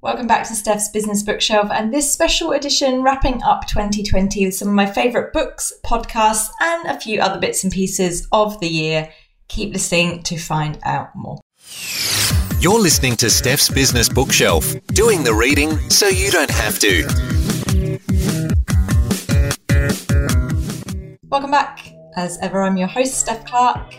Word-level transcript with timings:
Welcome 0.00 0.28
back 0.28 0.46
to 0.46 0.54
Steph's 0.54 0.90
Business 0.90 1.24
Bookshelf 1.24 1.72
and 1.72 1.92
this 1.92 2.12
special 2.12 2.52
edition 2.52 3.02
wrapping 3.02 3.42
up 3.42 3.66
2020 3.66 4.44
with 4.44 4.54
some 4.54 4.68
of 4.68 4.74
my 4.74 4.86
favourite 4.86 5.32
books, 5.32 5.72
podcasts, 5.84 6.50
and 6.60 6.88
a 6.88 7.00
few 7.00 7.20
other 7.20 7.40
bits 7.40 7.64
and 7.64 7.72
pieces 7.72 8.28
of 8.30 8.60
the 8.60 8.68
year. 8.68 9.10
Keep 9.48 9.72
listening 9.72 10.22
to 10.22 10.38
find 10.38 10.78
out 10.84 11.08
more. 11.16 11.40
You're 12.60 12.78
listening 12.78 13.16
to 13.16 13.28
Steph's 13.28 13.68
Business 13.68 14.08
Bookshelf, 14.08 14.72
doing 14.86 15.24
the 15.24 15.34
reading 15.34 15.76
so 15.90 16.06
you 16.06 16.30
don't 16.30 16.50
have 16.52 16.78
to. 16.78 17.02
Welcome 21.24 21.50
back. 21.50 21.92
As 22.14 22.38
ever, 22.40 22.62
I'm 22.62 22.76
your 22.76 22.86
host, 22.86 23.18
Steph 23.18 23.44
Clark. 23.46 23.96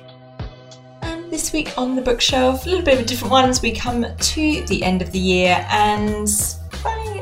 This 1.29 1.53
week 1.53 1.77
on 1.77 1.95
the 1.95 2.01
bookshelf, 2.01 2.65
a 2.65 2.69
little 2.69 2.83
bit 2.83 2.95
of 2.95 3.01
a 3.01 3.05
different 3.05 3.31
one 3.31 3.49
as 3.49 3.61
we 3.61 3.71
come 3.71 4.03
to 4.17 4.65
the 4.65 4.83
end 4.83 5.03
of 5.03 5.11
the 5.11 5.19
year 5.19 5.63
and 5.69 6.27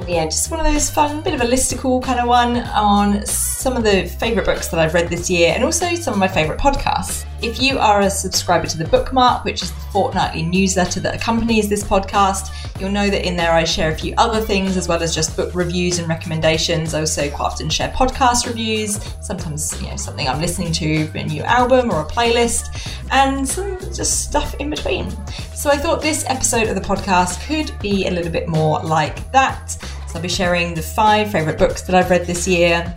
yeah, 0.08 0.26
just 0.26 0.52
one 0.52 0.60
of 0.60 0.66
those 0.66 0.90
fun, 0.90 1.22
bit 1.22 1.34
of 1.34 1.42
a 1.42 1.46
listicle 1.46 2.04
kind 2.04 2.20
of 2.20 2.28
one 2.28 2.58
on 2.58 3.26
some 3.26 3.78
of 3.78 3.84
the 3.84 4.06
favourite 4.20 4.46
books 4.46 4.68
that 4.68 4.80
I've 4.80 4.94
read 4.94 5.10
this 5.10 5.30
year 5.30 5.54
and 5.56 5.64
also 5.64 5.96
some 5.96 6.14
of 6.14 6.20
my 6.20 6.28
favourite 6.28 6.60
podcasts. 6.60 7.26
If 7.42 7.62
you 7.62 7.78
are 7.78 8.02
a 8.02 8.10
subscriber 8.10 8.68
to 8.68 8.78
the 8.78 8.86
Bookmark, 8.86 9.46
which 9.46 9.62
is 9.62 9.72
the 9.72 9.80
fortnightly 9.92 10.42
newsletter 10.44 11.00
that 11.02 11.16
accompanies 11.16 11.70
this 11.70 11.84
podcast, 11.84 12.52
you'll 12.80 12.92
know 12.92 13.10
that 13.10 13.28
in 13.28 13.36
there 13.36 13.52
I 13.52 13.64
share 13.64 13.92
a 13.92 13.96
few 13.96 14.14
other 14.18 14.42
things 14.42 14.76
as 14.76 14.88
well 14.88 15.02
as 15.02 15.14
just 15.14 15.36
book 15.36 15.54
reviews 15.54 16.00
and 16.00 16.10
recommendations. 16.10 16.94
I 16.94 17.02
also 17.02 17.30
quite 17.30 17.46
often 17.46 17.70
share 17.70 17.90
podcast 17.90 18.48
reviews, 18.48 19.00
sometimes 19.22 19.80
you 19.82 19.90
know 19.90 19.96
something 19.96 20.28
I'm 20.28 20.42
listening 20.42 20.72
to, 20.74 21.12
a 21.16 21.24
new 21.24 21.44
album 21.44 21.92
or 21.92 22.02
a 22.02 22.06
playlist, 22.06 22.92
and 23.12 23.48
some 23.48 23.78
just 23.94 24.24
stuff 24.24 24.56
in 24.56 24.70
between. 24.70 25.12
So 25.58 25.72
I 25.72 25.78
thought 25.78 26.04
this 26.04 26.24
episode 26.28 26.68
of 26.68 26.76
the 26.76 26.82
podcast 26.82 27.44
could 27.48 27.78
be 27.80 28.06
a 28.06 28.12
little 28.12 28.32
bit 28.32 28.48
more 28.48 28.80
like 28.84 29.32
that. 29.32 29.72
So 29.72 30.14
I'll 30.14 30.22
be 30.22 30.30
sharing 30.30 30.76
the 30.76 30.84
five 30.84 31.32
favourite 31.32 31.58
books 31.58 31.82
that 31.82 31.96
I've 31.96 32.12
read 32.12 32.28
this 32.28 32.48
year, 32.48 32.94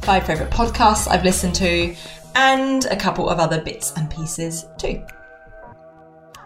five 0.00 0.24
favourite 0.24 0.50
podcasts 0.50 1.06
I've 1.08 1.24
listened 1.24 1.54
to, 1.56 1.94
and 2.36 2.86
a 2.86 2.96
couple 2.96 3.28
of 3.28 3.38
other 3.38 3.60
bits 3.60 3.92
and 3.98 4.10
pieces 4.10 4.66
too. 4.78 5.04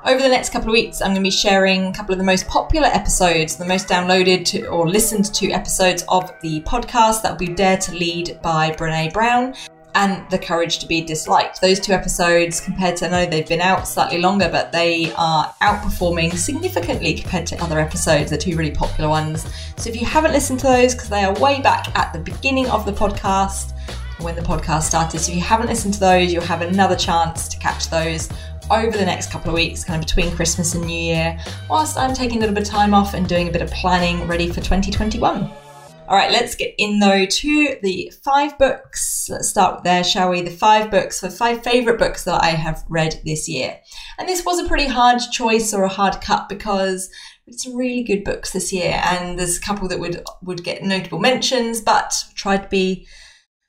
Over 0.05 0.20
the 0.20 0.28
next 0.28 0.51
couple 0.51 0.70
of 0.70 0.73
weeks, 0.73 1.01
I'm 1.01 1.12
going 1.12 1.19
to 1.19 1.23
be 1.23 1.31
sharing 1.31 1.87
a 1.87 1.93
couple 1.95 2.15
of 2.15 2.19
the 2.19 2.25
most 2.25 2.48
popular 2.48 2.89
episodes, 2.89 3.55
the 3.55 3.65
most 3.65 3.87
downloaded 3.87 4.45
to, 4.47 4.67
or 4.67 4.89
listened 4.89 5.33
to 5.34 5.53
episodes 5.53 6.05
of 6.09 6.33
the 6.43 6.62
podcast 6.62 7.23
that 7.23 7.31
will 7.31 7.47
be 7.47 7.55
Dare 7.55 7.78
to 7.78 7.93
Lead 7.95 8.41
by 8.43 8.73
Brene 8.73 9.12
Brown 9.12 9.55
and 9.95 10.28
The 10.31 10.39
Courage 10.39 10.78
to 10.81 10.87
Be 10.87 11.00
Disliked. 11.00 11.61
Those 11.61 11.81
two 11.81 11.92
episodes, 11.92 12.61
compared 12.61 12.97
to, 12.97 13.06
I 13.06 13.11
know 13.11 13.31
they've 13.31 13.48
been 13.48 13.61
out 13.61 13.87
slightly 13.87 14.19
longer, 14.19 14.48
but 14.50 14.73
they 14.73 15.12
are 15.14 15.55
outperforming 15.62 16.34
significantly 16.34 17.14
compared 17.14 17.47
to 17.48 17.62
other 17.62 17.78
episodes. 17.78 18.31
They're 18.31 18.39
two 18.39 18.56
really 18.56 18.70
popular 18.70 19.09
ones. 19.09 19.47
So 19.77 19.91
if 19.91 19.97
you 20.00 20.06
haven't 20.06 20.33
listened 20.33 20.61
to 20.61 20.67
those, 20.67 20.95
because 20.95 21.09
they 21.09 21.25
are 21.25 21.34
way 21.41 21.61
back 21.61 21.97
at 21.97 22.12
the 22.12 22.19
beginning 22.19 22.69
of 22.70 22.87
the 22.87 22.92
podcast, 22.92 23.72
when 24.20 24.34
the 24.34 24.42
podcast 24.42 24.83
started. 24.83 25.19
So 25.20 25.33
if 25.33 25.37
you 25.37 25.42
haven't 25.42 25.67
listened 25.67 25.95
to 25.95 26.00
those, 26.00 26.33
you'll 26.33 26.45
have 26.45 26.62
another 26.62 26.97
chance 26.97 27.48
to 27.48 27.59
catch 27.59 27.91
those 27.91 28.28
over 28.70 28.97
the 28.97 29.05
next 29.05 29.31
couple 29.31 29.50
of 29.50 29.55
weeks, 29.55 29.84
kind 29.84 30.03
of 30.03 30.06
between 30.06 30.34
Christmas 30.34 30.75
and 30.75 30.87
New 30.87 30.98
Year, 30.98 31.39
whilst 31.69 31.98
I'm 31.98 32.15
taking 32.15 32.39
a 32.39 32.41
little 32.41 32.55
bit 32.55 32.67
of 32.67 32.72
time 32.72 32.95
off 32.95 33.15
and 33.15 33.28
doing 33.28 33.48
a 33.48 33.53
bit 33.53 33.62
of 33.62 33.70
planning 33.70 34.27
ready 34.27 34.48
for 34.48 34.56
2021. 34.56 35.50
All 36.15 36.20
right, 36.20 36.31
let's 36.31 36.55
get 36.55 36.77
in 36.79 37.01
though 37.01 37.27
to 37.27 37.77
the 37.83 38.12
five 38.23 38.57
books. 38.57 39.27
Let's 39.29 39.48
start 39.48 39.83
there, 39.83 40.05
shall 40.05 40.31
we? 40.31 40.43
The 40.43 40.51
five 40.53 40.89
books, 40.89 41.21
the 41.21 41.29
five 41.29 41.65
favorite 41.65 41.98
books 41.98 42.23
that 42.23 42.41
I 42.41 42.51
have 42.51 42.84
read 42.89 43.21
this 43.25 43.48
year. 43.48 43.81
And 44.17 44.29
this 44.29 44.45
was 44.45 44.61
a 44.61 44.69
pretty 44.69 44.87
hard 44.87 45.21
choice 45.33 45.75
or 45.75 45.83
a 45.83 45.89
hard 45.89 46.21
cut 46.21 46.48
because 46.48 47.11
it's 47.48 47.67
really 47.67 48.05
good 48.05 48.23
books 48.23 48.53
this 48.53 48.73
year, 48.73 49.01
and 49.03 49.37
there's 49.37 49.59
a 49.59 49.61
couple 49.61 49.89
that 49.89 49.98
would 49.98 50.23
would 50.41 50.62
get 50.62 50.84
notable 50.84 51.19
mentions, 51.19 51.81
but 51.81 52.15
try 52.37 52.59
to 52.59 52.69
be 52.69 53.09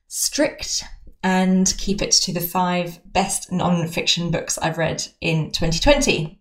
strict 0.08 0.84
and 1.24 1.74
keep 1.80 2.00
it 2.04 2.12
to 2.12 2.32
the 2.32 2.42
five 2.42 3.00
best 3.12 3.52
non-fiction 3.52 4.30
books 4.30 4.60
I've 4.60 4.78
read 4.78 5.04
in 5.20 5.50
2020. 5.50 6.40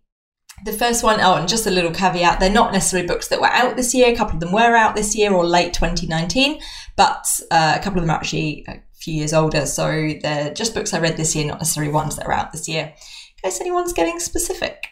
The 0.65 0.73
first 0.73 1.05
one, 1.05 1.21
oh, 1.21 1.35
and 1.35 1.47
just 1.47 1.67
a 1.67 1.71
little 1.71 1.91
caveat, 1.91 2.41
they're 2.41 2.51
not 2.51 2.73
necessarily 2.73 3.07
books 3.07 3.29
that 3.29 3.39
were 3.39 3.49
out 3.49 3.77
this 3.77 3.93
year. 3.93 4.11
A 4.11 4.17
couple 4.17 4.37
of 4.37 4.41
them 4.41 4.51
were 4.51 4.75
out 4.75 4.97
this 4.97 5.15
year 5.15 5.31
or 5.31 5.45
late 5.45 5.75
2019, 5.75 6.59
but 6.97 7.27
uh, 7.51 7.77
a 7.79 7.85
couple 7.85 7.99
of 7.99 8.07
them 8.07 8.11
are 8.11 8.17
actually 8.17 8.65
a 8.67 8.81
few 8.95 9.13
years 9.13 9.35
older. 9.35 9.67
So 9.67 10.15
they're 10.23 10.55
just 10.55 10.73
books 10.73 10.95
I 10.95 11.01
read 11.01 11.19
this 11.19 11.37
year, 11.37 11.47
not 11.47 11.59
necessarily 11.59 11.93
ones 11.93 12.17
that 12.17 12.25
are 12.25 12.33
out 12.33 12.53
this 12.53 12.67
year. 12.67 12.95
In 12.95 13.51
case 13.51 13.61
anyone's 13.61 13.93
getting 13.93 14.19
specific. 14.19 14.87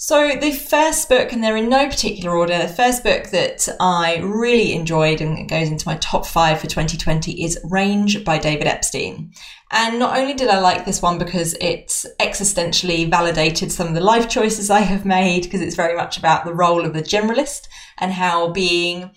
So, 0.00 0.36
the 0.36 0.52
first 0.52 1.08
book, 1.08 1.32
and 1.32 1.42
they're 1.42 1.56
in 1.56 1.68
no 1.68 1.88
particular 1.88 2.36
order, 2.36 2.56
the 2.56 2.72
first 2.72 3.02
book 3.02 3.30
that 3.30 3.68
I 3.80 4.18
really 4.18 4.72
enjoyed 4.72 5.20
and 5.20 5.36
it 5.36 5.48
goes 5.48 5.70
into 5.70 5.88
my 5.88 5.96
top 5.96 6.24
five 6.24 6.60
for 6.60 6.68
2020 6.68 7.42
is 7.42 7.58
Range 7.64 8.24
by 8.24 8.38
David 8.38 8.68
Epstein. 8.68 9.32
And 9.72 9.98
not 9.98 10.16
only 10.16 10.34
did 10.34 10.50
I 10.50 10.60
like 10.60 10.84
this 10.84 11.02
one 11.02 11.18
because 11.18 11.54
it 11.54 11.88
existentially 12.20 13.10
validated 13.10 13.72
some 13.72 13.88
of 13.88 13.94
the 13.94 14.00
life 14.00 14.28
choices 14.28 14.70
I 14.70 14.82
have 14.82 15.04
made, 15.04 15.42
because 15.42 15.62
it's 15.62 15.74
very 15.74 15.96
much 15.96 16.16
about 16.16 16.44
the 16.44 16.54
role 16.54 16.84
of 16.84 16.94
the 16.94 17.02
generalist 17.02 17.66
and 17.98 18.12
how 18.12 18.52
being 18.52 19.10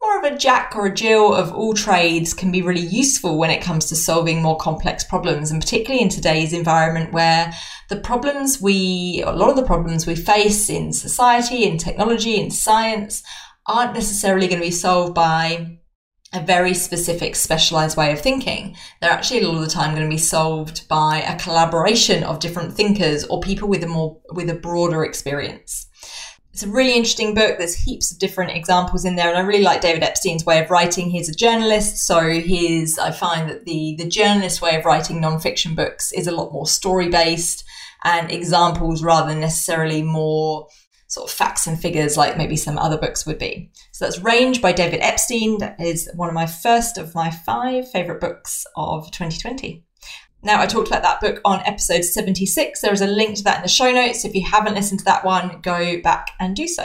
more 0.00 0.18
of 0.18 0.32
a 0.32 0.36
jack 0.36 0.74
or 0.76 0.86
a 0.86 0.94
Jill 0.94 1.34
of 1.34 1.52
all 1.52 1.74
trades 1.74 2.32
can 2.32 2.52
be 2.52 2.62
really 2.62 2.86
useful 2.86 3.36
when 3.36 3.50
it 3.50 3.62
comes 3.62 3.86
to 3.86 3.96
solving 3.96 4.40
more 4.40 4.56
complex 4.56 5.02
problems, 5.02 5.50
and 5.50 5.60
particularly 5.60 6.02
in 6.02 6.08
today's 6.08 6.52
environment 6.52 7.12
where 7.12 7.52
the 7.88 7.96
problems 7.96 8.60
we, 8.60 9.22
a 9.26 9.32
lot 9.32 9.50
of 9.50 9.56
the 9.56 9.64
problems 9.64 10.06
we 10.06 10.14
face 10.14 10.70
in 10.70 10.92
society, 10.92 11.64
in 11.64 11.78
technology, 11.78 12.36
in 12.36 12.50
science, 12.50 13.22
aren't 13.66 13.94
necessarily 13.94 14.46
going 14.46 14.60
to 14.60 14.66
be 14.66 14.70
solved 14.70 15.14
by 15.14 15.78
a 16.34 16.40
very 16.40 16.74
specific 16.74 17.34
specialized 17.34 17.96
way 17.96 18.12
of 18.12 18.20
thinking. 18.20 18.76
They're 19.00 19.10
actually 19.10 19.40
a 19.40 19.48
lot 19.48 19.56
of 19.56 19.64
the 19.64 19.70
time 19.70 19.94
going 19.94 20.08
to 20.08 20.14
be 20.14 20.18
solved 20.18 20.86
by 20.86 21.22
a 21.22 21.38
collaboration 21.38 22.22
of 22.22 22.38
different 22.38 22.74
thinkers 22.74 23.24
or 23.24 23.40
people 23.40 23.68
with 23.68 23.82
a 23.82 23.88
more, 23.88 24.20
with 24.32 24.50
a 24.50 24.54
broader 24.54 25.04
experience. 25.04 25.87
It's 26.58 26.66
a 26.66 26.70
really 26.70 26.96
interesting 26.96 27.34
book. 27.34 27.56
There's 27.56 27.76
heaps 27.76 28.10
of 28.10 28.18
different 28.18 28.50
examples 28.50 29.04
in 29.04 29.14
there, 29.14 29.28
and 29.28 29.38
I 29.38 29.42
really 29.42 29.62
like 29.62 29.80
David 29.80 30.02
Epstein's 30.02 30.44
way 30.44 30.58
of 30.60 30.72
writing. 30.72 31.08
He's 31.08 31.28
a 31.28 31.32
journalist, 31.32 31.98
so 31.98 32.18
his 32.20 32.98
I 32.98 33.12
find 33.12 33.48
that 33.48 33.64
the 33.64 33.94
the 33.96 34.08
journalist 34.08 34.60
way 34.60 34.74
of 34.74 34.84
writing 34.84 35.22
nonfiction 35.22 35.76
books 35.76 36.10
is 36.10 36.26
a 36.26 36.32
lot 36.32 36.52
more 36.52 36.66
story 36.66 37.10
based 37.10 37.62
and 38.02 38.32
examples 38.32 39.04
rather 39.04 39.28
than 39.28 39.38
necessarily 39.38 40.02
more 40.02 40.66
sort 41.06 41.30
of 41.30 41.36
facts 41.36 41.68
and 41.68 41.80
figures 41.80 42.16
like 42.16 42.36
maybe 42.36 42.56
some 42.56 42.76
other 42.76 42.98
books 42.98 43.24
would 43.24 43.38
be. 43.38 43.70
So 43.92 44.04
that's 44.04 44.18
Range 44.18 44.60
by 44.60 44.72
David 44.72 44.98
Epstein. 45.00 45.58
That 45.58 45.80
is 45.80 46.10
one 46.16 46.26
of 46.26 46.34
my 46.34 46.46
first 46.46 46.98
of 46.98 47.14
my 47.14 47.30
five 47.30 47.88
favorite 47.88 48.20
books 48.20 48.66
of 48.74 49.12
2020. 49.12 49.84
Now, 50.42 50.60
I 50.60 50.66
talked 50.66 50.88
about 50.88 51.02
that 51.02 51.20
book 51.20 51.40
on 51.44 51.60
episode 51.66 52.04
76. 52.04 52.80
There 52.80 52.92
is 52.92 53.00
a 53.00 53.06
link 53.06 53.36
to 53.36 53.44
that 53.44 53.56
in 53.56 53.62
the 53.62 53.68
show 53.68 53.90
notes. 53.90 54.24
If 54.24 54.34
you 54.34 54.44
haven't 54.44 54.74
listened 54.74 55.00
to 55.00 55.04
that 55.06 55.24
one, 55.24 55.60
go 55.62 56.00
back 56.00 56.30
and 56.38 56.54
do 56.54 56.68
so. 56.68 56.84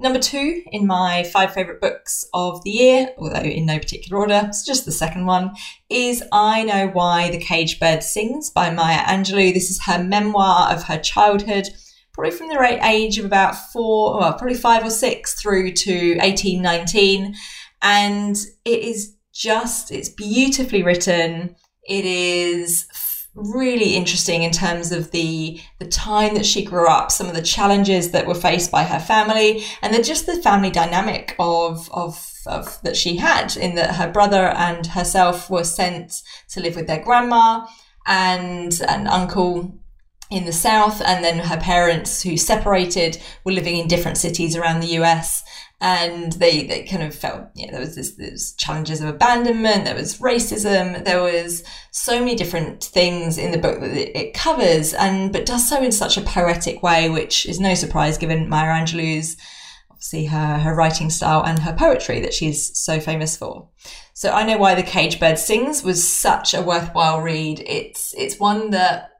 Number 0.00 0.18
two 0.18 0.62
in 0.70 0.86
my 0.86 1.24
five 1.24 1.52
favourite 1.52 1.80
books 1.80 2.24
of 2.32 2.62
the 2.62 2.70
year, 2.70 3.10
although 3.18 3.40
in 3.40 3.66
no 3.66 3.78
particular 3.78 4.20
order, 4.20 4.42
it's 4.44 4.64
just 4.64 4.84
the 4.84 4.92
second 4.92 5.26
one, 5.26 5.52
is 5.88 6.22
I 6.30 6.62
Know 6.62 6.88
Why 6.88 7.30
the 7.30 7.38
Caged 7.38 7.80
Bird 7.80 8.02
Sings 8.02 8.50
by 8.50 8.70
Maya 8.70 8.98
Angelou. 8.98 9.52
This 9.52 9.70
is 9.70 9.82
her 9.86 10.02
memoir 10.02 10.72
of 10.72 10.84
her 10.84 10.98
childhood, 10.98 11.68
probably 12.12 12.30
from 12.30 12.48
the 12.48 12.78
age 12.84 13.18
of 13.18 13.24
about 13.24 13.56
four, 13.72 14.18
well, 14.18 14.34
probably 14.34 14.56
five 14.56 14.84
or 14.84 14.90
six 14.90 15.40
through 15.40 15.72
to 15.72 16.18
18, 16.20 16.62
19. 16.62 17.34
And 17.82 18.36
it 18.64 18.80
is 18.80 19.16
just, 19.32 19.90
it's 19.90 20.08
beautifully 20.08 20.84
written. 20.84 21.56
It 21.88 22.04
is 22.04 22.86
really 23.34 23.94
interesting 23.94 24.42
in 24.42 24.50
terms 24.50 24.90
of 24.90 25.10
the 25.12 25.60
the 25.78 25.86
time 25.86 26.34
that 26.34 26.46
she 26.46 26.64
grew 26.64 26.88
up, 26.88 27.10
some 27.10 27.28
of 27.28 27.34
the 27.34 27.42
challenges 27.42 28.10
that 28.10 28.26
were 28.26 28.34
faced 28.34 28.70
by 28.70 28.82
her 28.84 28.98
family, 28.98 29.64
and 29.80 29.94
then 29.94 30.02
just 30.02 30.26
the 30.26 30.42
family 30.42 30.70
dynamic 30.70 31.34
of 31.38 31.90
of, 31.92 32.30
of 32.46 32.80
that 32.82 32.96
she 32.96 33.16
had 33.16 33.56
in 33.56 33.74
that 33.76 33.94
her 33.96 34.10
brother 34.10 34.48
and 34.48 34.86
herself 34.86 35.48
were 35.48 35.64
sent 35.64 36.22
to 36.50 36.60
live 36.60 36.76
with 36.76 36.86
their 36.86 37.02
grandma 37.02 37.66
and 38.06 38.80
an 38.88 39.06
uncle 39.06 39.78
in 40.30 40.44
the 40.44 40.52
south 40.52 41.00
and 41.00 41.24
then 41.24 41.38
her 41.38 41.56
parents 41.56 42.22
who 42.22 42.36
separated 42.36 43.18
were 43.44 43.52
living 43.52 43.76
in 43.78 43.88
different 43.88 44.18
cities 44.18 44.54
around 44.56 44.80
the 44.80 44.98
US 44.98 45.42
and 45.80 46.32
they, 46.32 46.66
they 46.66 46.82
kind 46.84 47.04
of 47.04 47.14
felt 47.14 47.48
know, 47.54 47.68
there 47.70 47.80
was 47.80 47.94
this 47.94 48.16
there's 48.16 48.52
challenges 48.54 49.00
of 49.00 49.08
abandonment 49.08 49.84
there 49.84 49.94
was 49.94 50.18
racism 50.18 51.04
there 51.04 51.22
was 51.22 51.62
so 51.92 52.18
many 52.18 52.34
different 52.34 52.82
things 52.82 53.38
in 53.38 53.52
the 53.52 53.58
book 53.58 53.78
that 53.78 54.18
it 54.18 54.34
covers 54.34 54.92
and 54.94 55.32
but 55.32 55.46
does 55.46 55.68
so 55.68 55.80
in 55.80 55.92
such 55.92 56.16
a 56.16 56.22
poetic 56.22 56.82
way 56.82 57.08
which 57.08 57.46
is 57.46 57.60
no 57.60 57.74
surprise 57.74 58.18
given 58.18 58.48
Maya 58.48 58.72
Angelou's 58.72 59.36
obviously 59.98 60.26
her 60.26 60.58
her 60.58 60.74
writing 60.74 61.10
style 61.10 61.44
and 61.44 61.58
her 61.58 61.74
poetry 61.74 62.20
that 62.20 62.32
she's 62.32 62.78
so 62.78 63.00
famous 63.00 63.36
for. 63.36 63.68
So 64.14 64.30
I 64.30 64.44
know 64.44 64.56
why 64.56 64.76
the 64.76 64.82
cage 64.84 65.18
bird 65.18 65.38
sings 65.38 65.82
was 65.82 66.06
such 66.06 66.54
a 66.54 66.62
worthwhile 66.62 67.20
read. 67.20 67.64
It's 67.66 68.14
it's 68.16 68.38
one 68.38 68.70
that 68.70 69.10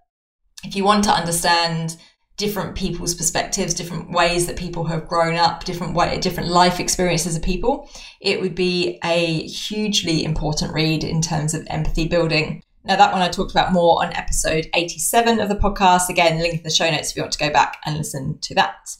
if 0.65 0.77
you 0.77 0.85
want 0.85 1.05
to 1.05 1.11
understand 1.11 1.97
different 2.38 2.76
people's 2.76 3.14
perspectives, 3.14 3.75
different 3.75 4.11
ways 4.11 4.46
that 4.46 4.56
people 4.56 4.85
have 4.85 5.08
grown 5.08 5.35
up, 5.35 5.64
different 5.64 5.94
way, 5.94 6.19
different 6.19 6.49
life 6.49 6.81
experiences 6.81 7.37
of 7.37 7.43
people, 7.43 7.90
it 8.20 8.40
would 8.40 8.55
be 8.55 8.99
a 9.05 9.43
hugely 9.46 10.25
important 10.25 10.73
read 10.73 11.02
in 11.05 11.20
terms 11.20 11.52
of 11.52 11.67
empathy 11.69 12.06
building. 12.06 12.62
Now, 12.85 12.96
that 12.96 13.12
one 13.12 13.20
I 13.20 13.29
talked 13.29 13.50
about 13.50 13.73
more 13.73 14.02
on 14.02 14.14
episode 14.14 14.69
87 14.73 15.40
of 15.40 15.49
the 15.49 15.56
podcast. 15.56 16.08
Again, 16.08 16.38
link 16.38 16.55
in 16.55 16.62
the 16.62 16.70
show 16.70 16.88
notes 16.88 17.11
if 17.11 17.17
you 17.17 17.23
want 17.23 17.32
to 17.32 17.38
go 17.38 17.50
back 17.50 17.79
and 17.85 17.99
listen 17.99 18.38
to 18.40 18.55
that. 18.55 18.96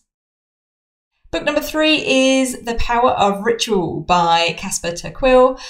Book 1.31 1.45
number 1.45 1.61
three 1.61 2.41
is 2.41 2.63
The 2.63 2.75
Power 2.75 3.11
of 3.11 3.45
Ritual 3.45 4.01
by 4.01 4.55
Casper 4.59 4.93
ter 4.93 5.11
Kuile. 5.11 5.61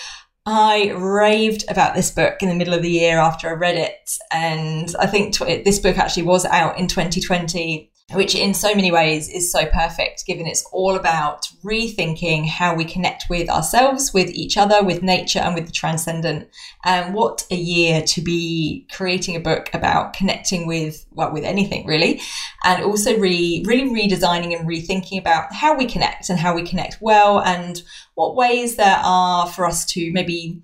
I 0.51 0.93
raved 0.93 1.67
about 1.69 1.95
this 1.95 2.11
book 2.11 2.43
in 2.43 2.49
the 2.49 2.55
middle 2.55 2.73
of 2.73 2.81
the 2.81 2.91
year 2.91 3.19
after 3.19 3.51
I 3.51 3.53
read 3.53 3.77
it. 3.77 4.17
And 4.33 4.95
I 4.99 5.07
think 5.07 5.37
this 5.37 5.79
book 5.79 5.99
actually 5.99 6.23
was 6.23 6.47
out 6.47 6.79
in 6.79 6.87
2020 6.87 7.93
which 8.15 8.35
in 8.35 8.55
so 8.55 8.75
many 8.75 8.91
ways 8.91 9.29
is 9.29 9.53
so 9.53 9.67
perfect, 9.67 10.25
given 10.25 10.47
it's 10.47 10.65
all 10.73 10.97
about 10.97 11.47
rethinking 11.63 12.49
how 12.49 12.75
we 12.75 12.85
connect 12.85 13.25
with 13.29 13.51
ourselves, 13.51 14.15
with 14.15 14.31
each 14.31 14.57
other, 14.57 14.83
with 14.83 15.03
nature, 15.03 15.41
and 15.41 15.55
with 15.55 15.67
the 15.67 15.73
transcendent. 15.73 16.49
And 16.85 17.13
what 17.13 17.47
a 17.51 17.55
year 17.55 18.01
to 18.03 18.23
be 18.23 18.87
creating 18.91 19.37
a 19.37 19.41
book 19.41 19.69
about 19.75 20.15
connecting 20.15 20.67
with, 20.67 21.05
well, 21.13 21.33
with 21.33 21.45
anything 21.45 21.87
really, 21.87 22.23
and 22.65 22.83
also 22.83 23.19
re, 23.19 23.63
really 23.67 23.91
redesigning 23.91 24.59
and 24.59 24.67
rethinking 24.67 25.21
about 25.21 25.53
how 25.53 25.77
we 25.77 25.85
connect 25.85 26.31
and 26.31 26.39
how 26.39 26.55
we 26.55 26.63
connect 26.63 26.99
well, 27.03 27.43
and 27.43 27.83
what 28.15 28.35
ways 28.35 28.77
there 28.77 29.01
are 29.05 29.47
for 29.47 29.67
us 29.67 29.85
to 29.85 30.11
maybe 30.13 30.63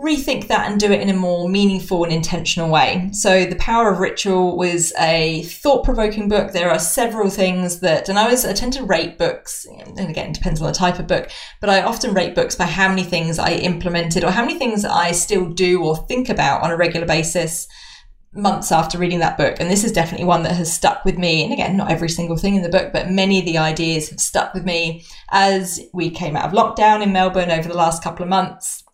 rethink 0.00 0.48
that 0.48 0.70
and 0.70 0.80
do 0.80 0.90
it 0.90 1.00
in 1.00 1.08
a 1.08 1.14
more 1.14 1.48
meaningful 1.48 2.04
and 2.04 2.12
intentional 2.12 2.70
way. 2.70 3.10
So, 3.12 3.44
The 3.44 3.56
Power 3.56 3.92
of 3.92 3.98
Ritual 3.98 4.56
was 4.56 4.92
a 4.98 5.42
thought 5.44 5.84
provoking 5.84 6.28
book. 6.28 6.52
There 6.52 6.70
are 6.70 6.78
several 6.78 7.30
things 7.30 7.80
that, 7.80 8.08
and 8.08 8.18
I 8.18 8.30
was, 8.30 8.44
I 8.44 8.52
tend 8.52 8.72
to 8.74 8.84
rate 8.84 9.18
books, 9.18 9.66
and 9.66 10.10
again, 10.10 10.30
it 10.30 10.34
depends 10.34 10.60
on 10.60 10.66
the 10.66 10.72
type 10.72 10.98
of 10.98 11.06
book, 11.06 11.30
but 11.60 11.70
I 11.70 11.82
often 11.82 12.14
rate 12.14 12.34
books 12.34 12.56
by 12.56 12.64
how 12.64 12.88
many 12.88 13.04
things 13.04 13.38
I 13.38 13.52
implemented 13.52 14.24
or 14.24 14.30
how 14.30 14.44
many 14.44 14.58
things 14.58 14.84
I 14.84 15.12
still 15.12 15.50
do 15.50 15.84
or 15.84 15.96
think 15.96 16.28
about 16.28 16.62
on 16.62 16.70
a 16.70 16.76
regular 16.76 17.06
basis 17.06 17.68
months 18.32 18.70
after 18.70 18.96
reading 18.96 19.18
that 19.18 19.36
book. 19.36 19.56
And 19.58 19.68
this 19.68 19.82
is 19.82 19.90
definitely 19.92 20.26
one 20.26 20.44
that 20.44 20.54
has 20.54 20.72
stuck 20.72 21.04
with 21.04 21.18
me. 21.18 21.42
And 21.42 21.52
again, 21.52 21.76
not 21.76 21.90
every 21.90 22.08
single 22.08 22.36
thing 22.36 22.54
in 22.54 22.62
the 22.62 22.68
book, 22.68 22.92
but 22.92 23.10
many 23.10 23.40
of 23.40 23.44
the 23.44 23.58
ideas 23.58 24.08
have 24.10 24.20
stuck 24.20 24.54
with 24.54 24.64
me 24.64 25.04
as 25.30 25.80
we 25.92 26.10
came 26.10 26.36
out 26.36 26.44
of 26.44 26.52
lockdown 26.52 27.02
in 27.02 27.12
Melbourne 27.12 27.50
over 27.50 27.68
the 27.68 27.76
last 27.76 28.04
couple 28.04 28.22
of 28.22 28.28
months 28.28 28.84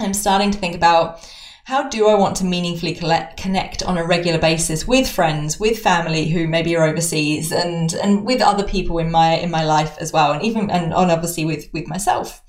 I'm 0.00 0.14
starting 0.14 0.50
to 0.50 0.58
think 0.58 0.74
about 0.74 1.28
how 1.64 1.88
do 1.88 2.08
I 2.08 2.14
want 2.14 2.36
to 2.38 2.44
meaningfully 2.44 2.94
collect, 2.94 3.36
connect 3.36 3.82
on 3.82 3.98
a 3.98 4.04
regular 4.04 4.38
basis 4.38 4.88
with 4.88 5.08
friends, 5.08 5.60
with 5.60 5.78
family 5.78 6.28
who 6.28 6.48
maybe 6.48 6.74
are 6.74 6.84
overseas, 6.84 7.52
and 7.52 7.92
and 7.94 8.24
with 8.24 8.40
other 8.40 8.64
people 8.64 8.98
in 8.98 9.10
my 9.10 9.34
in 9.34 9.50
my 9.50 9.64
life 9.64 9.96
as 9.98 10.12
well, 10.12 10.32
and 10.32 10.42
even 10.42 10.70
and, 10.70 10.92
and 10.92 10.94
obviously 10.94 11.44
with 11.44 11.68
with 11.72 11.86
myself. 11.86 12.42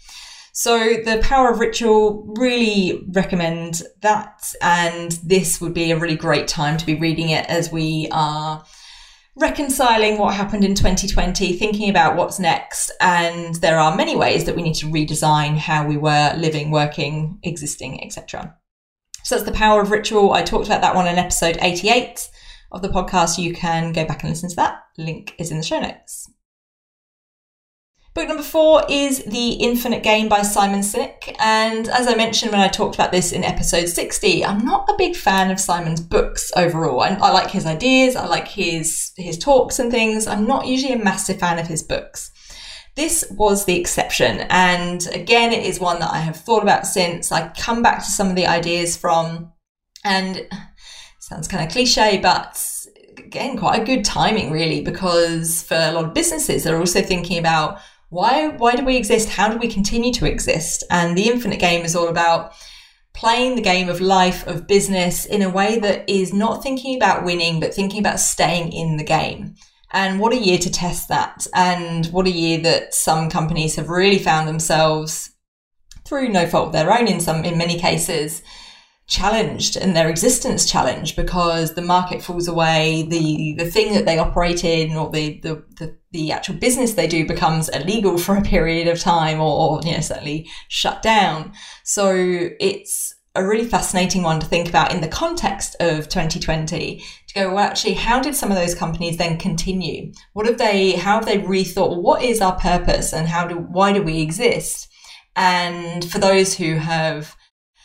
So 0.53 0.77
the 0.77 1.19
power 1.21 1.51
of 1.51 1.59
ritual 1.59 2.33
really 2.38 3.06
recommend 3.13 3.83
that, 4.01 4.53
and 4.62 5.12
this 5.24 5.62
would 5.62 5.74
be 5.74 5.92
a 5.92 6.00
really 6.00 6.18
great 6.18 6.48
time 6.48 6.77
to 6.77 6.86
be 6.86 6.95
reading 6.95 7.30
it 7.30 7.45
as 7.45 7.71
we 7.71 8.07
are 8.12 8.63
reconciling 9.36 10.18
what 10.18 10.33
happened 10.33 10.66
in 10.66 10.75
2020, 10.75 11.54
thinking 11.54 11.89
about 11.89 12.16
what's 12.16 12.39
next. 12.39 12.92
And 13.00 13.56
there 13.56 13.80
are 13.80 13.95
many 13.95 14.16
ways 14.16 14.45
that 14.45 14.56
we 14.56 14.62
need 14.62 14.75
to 14.75 14.88
redesign 14.88 15.57
how 15.57 15.88
we 15.88 15.98
were 15.98 16.33
living, 16.38 16.72
working, 16.72 17.39
existing, 17.44 18.04
etc. 18.04 18.56
So 19.24 19.36
that's 19.36 19.50
the 19.50 19.56
power 19.56 19.81
of 19.81 19.92
ritual. 19.92 20.33
I 20.33 20.44
talked 20.44 20.68
about 20.68 20.81
that 20.81 20.95
one 20.95 21.07
in 21.07 21.18
episode 21.18 21.57
88 21.62 22.30
of 22.72 22.81
the 22.81 22.89
podcast. 22.89 23.38
You 23.38 23.54
can 23.54 23.94
go 23.94 24.06
back 24.06 24.24
and 24.24 24.30
listen 24.30 24.50
to 24.50 24.56
that. 24.57 24.80
Link 24.98 25.36
is 25.39 25.51
in 25.51 25.57
the 25.57 25.63
show 25.63 25.80
notes. 25.80 26.30
Book 28.13 28.28
number 28.28 28.44
four 28.44 28.84
is 28.90 29.24
The 29.24 29.54
Infinite 29.54 30.04
Game 30.04 30.28
by 30.28 30.42
Simon 30.42 30.81
Sinek. 30.81 31.34
And 31.40 31.88
as 31.88 32.08
I 32.08 32.16
mentioned 32.16 32.52
when 32.52 32.60
I 32.60 32.68
talked 32.68 32.96
about 32.96 33.13
this 33.13 33.31
in 33.31 33.46
episode 33.46 33.88
60, 33.88 34.44
I'm 34.44 34.66
not 34.66 34.90
a 34.90 34.98
big 34.98 35.16
fan 35.16 35.50
of 35.50 35.62
Simon's 35.62 36.02
books 36.02 36.52
overall. 36.58 37.00
I, 37.00 37.12
I 37.22 37.31
like 37.31 37.52
his 37.52 37.66
ideas, 37.66 38.18
I 38.18 38.25
like 38.25 38.50
his, 38.50 39.13
his 39.16 39.38
talks 39.38 39.80
and 39.80 39.90
things. 39.90 40.28
I'm 40.28 40.46
not 40.46 40.68
usually 40.68 40.92
a 40.92 41.02
massive 41.02 41.40
fan 41.40 41.58
of 41.58 41.68
his 41.68 41.84
books. 41.84 42.31
This 42.98 43.24
was 43.31 43.63
the 43.63 43.80
exception. 43.80 44.42
And 44.50 45.08
again, 45.13 45.54
it 45.54 45.66
is 45.66 45.80
one 45.80 46.00
that 46.00 46.12
I 46.12 46.19
have 46.19 46.36
thought 46.36 46.63
about 46.63 46.88
since. 46.88 47.31
I 47.31 47.48
come 47.58 47.81
back 47.81 48.00
to 48.00 48.12
some 48.12 48.28
of 48.28 48.36
the 48.36 48.46
ideas 48.46 48.98
from, 48.98 49.54
and 50.04 50.50
sounds 51.19 51.48
kind 51.48 51.66
of 51.66 51.72
cliche, 51.72 52.19
but 52.22 52.62
again, 53.18 53.58
quite 53.58 53.81
a 53.81 53.86
good 53.86 54.04
timing 54.04 54.52
really, 54.52 54.81
because 54.81 55.63
for 55.63 55.75
a 55.75 55.94
lot 55.94 56.04
of 56.04 56.13
businesses, 56.13 56.66
they're 56.66 56.78
also 56.78 57.02
thinking 57.02 57.38
about 57.38 57.80
why 58.12 58.50
why 58.50 58.75
do 58.75 58.84
we 58.84 58.98
exist? 58.98 59.30
How 59.30 59.50
do 59.50 59.58
we 59.58 59.69
continue 59.69 60.12
to 60.13 60.25
exist? 60.25 60.84
And 60.92 61.18
the 61.18 61.30
infinite 61.30 61.60
game 61.60 61.86
is 61.86 61.96
all 61.96 62.10
about 62.10 62.52
playing 63.13 63.56
the 63.56 63.62
game 63.62 63.88
of 63.88 64.02
life, 64.02 64.46
of 64.48 64.68
business 64.68 65.25
in 65.25 65.42
a 65.42 65.50
way 65.50 65.80
that 65.80 66.10
is 66.10 66.34
not 66.34 66.62
thinking 66.62 66.98
about 66.98 67.24
winning, 67.24 67.62
but 67.62 67.74
thinking 67.74 68.02
about 68.02 68.19
staying 68.19 68.74
in 68.74 68.98
the 68.98 69.04
game. 69.04 69.56
And 69.94 70.19
what 70.19 70.34
a 70.34 70.38
year 70.38 70.58
to 70.58 70.69
test 70.69 71.08
that. 71.08 71.48
And 71.56 72.06
what 72.08 72.28
a 72.28 72.31
year 72.31 72.60
that 72.60 72.94
some 72.94 73.30
companies 73.30 73.78
have 73.78 73.90
really 73.90 74.19
found 74.19 74.46
themselves 74.46 75.31
through 76.04 76.30
no 76.30 76.46
fault 76.46 76.68
of 76.68 76.74
their 76.74 76.92
own 76.92 77.08
in 77.08 77.22
some, 77.22 77.46
in 77.46 77.58
many 77.58 77.80
cases, 77.80 78.44
challenged 79.12 79.75
and 79.75 79.94
their 79.94 80.10
existence 80.10 80.66
challenged 80.66 81.18
because 81.18 81.74
the 81.74 81.81
market 81.81 82.24
falls 82.24 82.48
away, 82.48 83.06
the 83.10 83.56
the 83.58 83.69
thing 83.69 83.94
that 83.94 84.06
they 84.06 84.18
operate 84.18 84.63
in 84.63 84.96
or 84.96 85.10
the 85.10 85.38
the, 85.42 85.63
the, 85.78 85.98
the 86.12 86.31
actual 86.31 86.56
business 86.56 86.94
they 86.94 87.08
do 87.08 87.28
becomes 87.28 87.68
illegal 87.69 88.18
for 88.18 88.38
a 88.38 88.42
period 88.42 88.88
of 88.88 88.98
time 89.00 89.42
or, 89.42 89.52
or 89.52 89.81
you 89.84 89.92
know 89.92 90.00
certainly 90.00 90.50
shut 90.69 91.02
down. 91.02 91.52
So 91.84 92.16
it's 92.62 93.13
a 93.36 93.46
really 93.46 93.66
fascinating 93.66 94.24
one 94.24 94.40
to 94.40 94.46
think 94.46 94.69
about 94.69 94.94
in 94.94 95.02
the 95.02 95.08
context 95.10 95.75
of 95.81 96.08
2020 96.08 97.04
to 97.28 97.34
go, 97.34 97.50
well, 97.54 97.60
actually, 97.60 97.94
how 97.94 98.22
did 98.22 98.36
some 98.36 98.50
of 98.50 98.58
those 98.58 98.75
companies 98.75 99.18
then 99.18 99.38
continue? 99.38 100.12
What 100.34 100.46
have 100.46 100.58
they, 100.58 100.94
how 100.94 101.16
have 101.16 101.25
they 101.25 101.38
rethought? 101.38 102.02
what 102.02 102.24
is 102.24 102.42
our 102.42 102.60
purpose 102.60 103.13
and 103.13 103.30
how 103.30 103.48
do, 103.48 103.56
why 103.56 103.94
do 103.94 104.04
we 104.04 104.22
exist? 104.22 104.90
And 105.38 106.04
for 106.12 106.19
those 106.19 106.54
who 106.56 106.75
have 106.75 107.38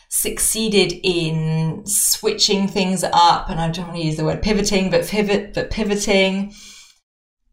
succeeded 0.09 0.93
in 1.03 1.83
switching 1.85 2.67
things 2.67 3.03
up, 3.03 3.49
and 3.49 3.59
I 3.59 3.69
don't 3.69 3.87
want 3.87 3.97
to 3.97 4.05
use 4.05 4.17
the 4.17 4.25
word 4.25 4.41
pivoting, 4.41 4.89
but 4.89 5.05
pivot, 5.05 5.53
but 5.53 5.69
pivoting, 5.69 6.53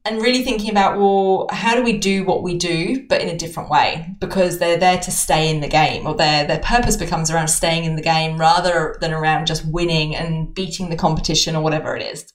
and 0.06 0.20
really 0.20 0.42
thinking 0.42 0.70
about 0.70 0.98
well, 0.98 1.46
how 1.50 1.74
do 1.74 1.82
we 1.82 1.98
do 1.98 2.24
what 2.24 2.42
we 2.42 2.56
do, 2.56 3.06
but 3.08 3.22
in 3.22 3.28
a 3.28 3.38
different 3.38 3.70
way? 3.70 4.14
Because 4.20 4.58
they're 4.58 4.76
there 4.76 4.98
to 4.98 5.10
stay 5.10 5.48
in 5.48 5.60
the 5.60 5.68
game, 5.68 6.06
or 6.06 6.14
their 6.14 6.46
their 6.46 6.60
purpose 6.60 6.96
becomes 6.96 7.30
around 7.30 7.48
staying 7.48 7.84
in 7.84 7.96
the 7.96 8.02
game 8.02 8.38
rather 8.38 8.96
than 9.00 9.12
around 9.12 9.46
just 9.46 9.66
winning 9.66 10.14
and 10.14 10.54
beating 10.54 10.90
the 10.90 10.96
competition 10.96 11.56
or 11.56 11.62
whatever 11.62 11.96
it 11.96 12.02
is. 12.02 12.30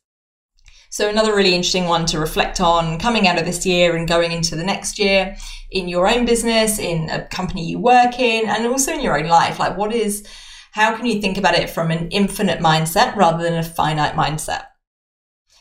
So, 0.91 1.07
another 1.07 1.35
really 1.35 1.53
interesting 1.53 1.85
one 1.85 2.07
to 2.07 2.19
reflect 2.19 2.59
on 2.59 2.97
coming 2.97 3.27
out 3.27 3.37
of 3.37 3.45
this 3.45 3.63
year 3.63 3.95
and 3.95 4.07
going 4.07 4.31
into 4.31 4.55
the 4.55 4.63
next 4.63 4.97
year 4.97 5.35
in 5.69 5.87
your 5.87 6.09
own 6.09 6.25
business, 6.25 6.79
in 6.79 7.09
a 7.11 7.27
company 7.27 7.63
you 7.63 7.77
work 7.77 8.19
in, 8.19 8.49
and 8.49 8.65
also 8.65 8.93
in 8.93 9.01
your 9.01 9.17
own 9.17 9.27
life. 9.27 9.59
Like, 9.59 9.77
what 9.77 9.93
is, 9.93 10.27
how 10.71 10.95
can 10.95 11.05
you 11.05 11.21
think 11.21 11.37
about 11.37 11.53
it 11.53 11.69
from 11.69 11.91
an 11.91 12.09
infinite 12.09 12.59
mindset 12.59 13.15
rather 13.15 13.43
than 13.43 13.53
a 13.53 13.63
finite 13.63 14.15
mindset? 14.15 14.63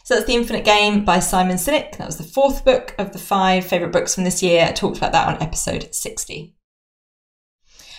So 0.05 0.15
that's 0.15 0.27
The 0.27 0.35
Infinite 0.35 0.65
Game 0.65 1.05
by 1.05 1.19
Simon 1.19 1.59
Sinek. 1.59 1.99
That 1.99 2.07
was 2.07 2.17
the 2.17 2.25
fourth 2.25 2.65
book 2.65 2.95
of 2.97 3.13
the 3.13 3.19
five 3.19 3.67
favourite 3.67 3.93
books 3.93 4.15
from 4.15 4.25
this 4.25 4.43
year. 4.43 4.65
I 4.65 4.73
talked 4.73 4.97
about 4.97 5.13
that 5.13 5.29
on 5.29 5.43
episode 5.43 5.95
60. 5.95 6.55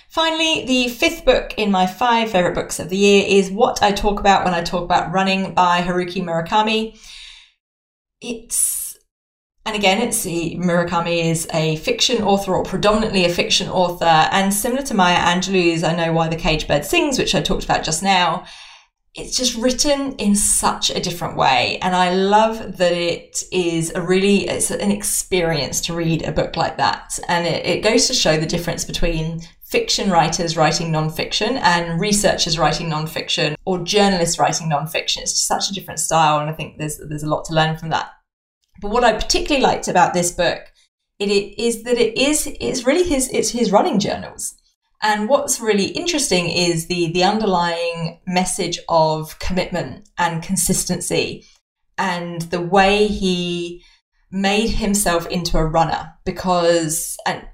Finally, 0.09 0.65
the 0.65 0.89
fifth 0.89 1.23
book 1.23 1.53
in 1.57 1.69
my 1.69 1.85
five 1.85 2.31
favourite 2.31 2.55
books 2.55 2.79
of 2.79 2.89
the 2.89 2.97
year 2.97 3.23
is 3.27 3.51
What 3.51 3.83
I 3.83 3.91
Talk 3.91 4.19
About 4.19 4.43
When 4.43 4.55
I 4.55 4.63
Talk 4.63 4.83
About 4.83 5.11
Running 5.11 5.53
by 5.53 5.81
Haruki 5.83 6.23
Murakami 6.23 6.99
it's 8.21 8.79
and 9.65 9.75
again, 9.75 10.01
it's 10.01 10.25
Murakami 10.25 11.25
is 11.25 11.47
a 11.53 11.75
fiction 11.75 12.23
author 12.23 12.55
or 12.55 12.63
predominantly 12.63 13.25
a 13.25 13.29
fiction 13.29 13.69
author. 13.69 14.05
And 14.05 14.51
similar 14.51 14.81
to 14.83 14.95
Maya 14.95 15.17
Angelou's 15.17 15.83
I 15.83 15.95
Know 15.95 16.11
Why 16.11 16.27
the 16.27 16.35
Caged 16.35 16.67
Bird 16.67 16.85
Sings, 16.85 17.19
which 17.19 17.35
I 17.35 17.41
talked 17.41 17.65
about 17.65 17.83
just 17.83 18.01
now, 18.01 18.45
it's 19.19 19.35
just 19.37 19.55
written 19.55 20.13
in 20.13 20.35
such 20.35 20.89
a 20.89 20.99
different 20.99 21.35
way. 21.35 21.77
And 21.81 21.95
I 21.95 22.13
love 22.13 22.77
that 22.77 22.91
it 22.91 23.43
is 23.51 23.91
a 23.93 24.01
really, 24.01 24.47
it's 24.47 24.71
an 24.71 24.91
experience 24.91 25.81
to 25.81 25.93
read 25.93 26.23
a 26.23 26.31
book 26.31 26.55
like 26.55 26.77
that. 26.77 27.19
And 27.27 27.45
it, 27.45 27.65
it 27.65 27.83
goes 27.83 28.07
to 28.07 28.13
show 28.13 28.37
the 28.37 28.45
difference 28.45 28.85
between 28.85 29.41
fiction 29.63 30.09
writers 30.09 30.57
writing 30.57 30.91
nonfiction 30.91 31.59
and 31.61 31.99
researchers 31.99 32.57
writing 32.57 32.89
nonfiction 32.89 33.55
or 33.65 33.79
journalists 33.79 34.39
writing 34.39 34.69
nonfiction. 34.69 35.21
It's 35.21 35.39
such 35.39 35.69
a 35.69 35.73
different 35.73 35.99
style, 35.99 36.39
and 36.39 36.49
I 36.49 36.53
think 36.53 36.79
there's 36.79 36.97
there's 36.97 37.23
a 37.23 37.29
lot 37.29 37.45
to 37.45 37.53
learn 37.53 37.77
from 37.77 37.89
that. 37.89 38.11
But 38.81 38.91
what 38.91 39.03
I 39.03 39.13
particularly 39.13 39.61
liked 39.61 39.87
about 39.87 40.13
this 40.13 40.31
book 40.31 40.71
it, 41.19 41.29
it 41.29 41.61
is 41.61 41.83
that 41.83 41.97
it 41.97 42.17
is 42.17 42.47
it's 42.59 42.85
really 42.85 43.07
his 43.07 43.29
it's 43.29 43.51
his 43.51 43.71
running 43.71 43.99
journals. 43.99 44.55
And 45.01 45.29
what's 45.29 45.61
really 45.61 45.87
interesting 45.87 46.49
is 46.49 46.87
the 46.87 47.11
the 47.13 47.23
underlying 47.23 48.19
message 48.27 48.79
of 48.89 49.39
commitment 49.39 50.09
and 50.17 50.43
consistency 50.43 51.45
and 51.97 52.41
the 52.43 52.61
way 52.61 53.07
he 53.07 53.83
made 54.31 54.69
himself 54.69 55.27
into 55.27 55.57
a 55.57 55.65
runner 55.65 56.13
because, 56.25 57.17
and 57.25 57.47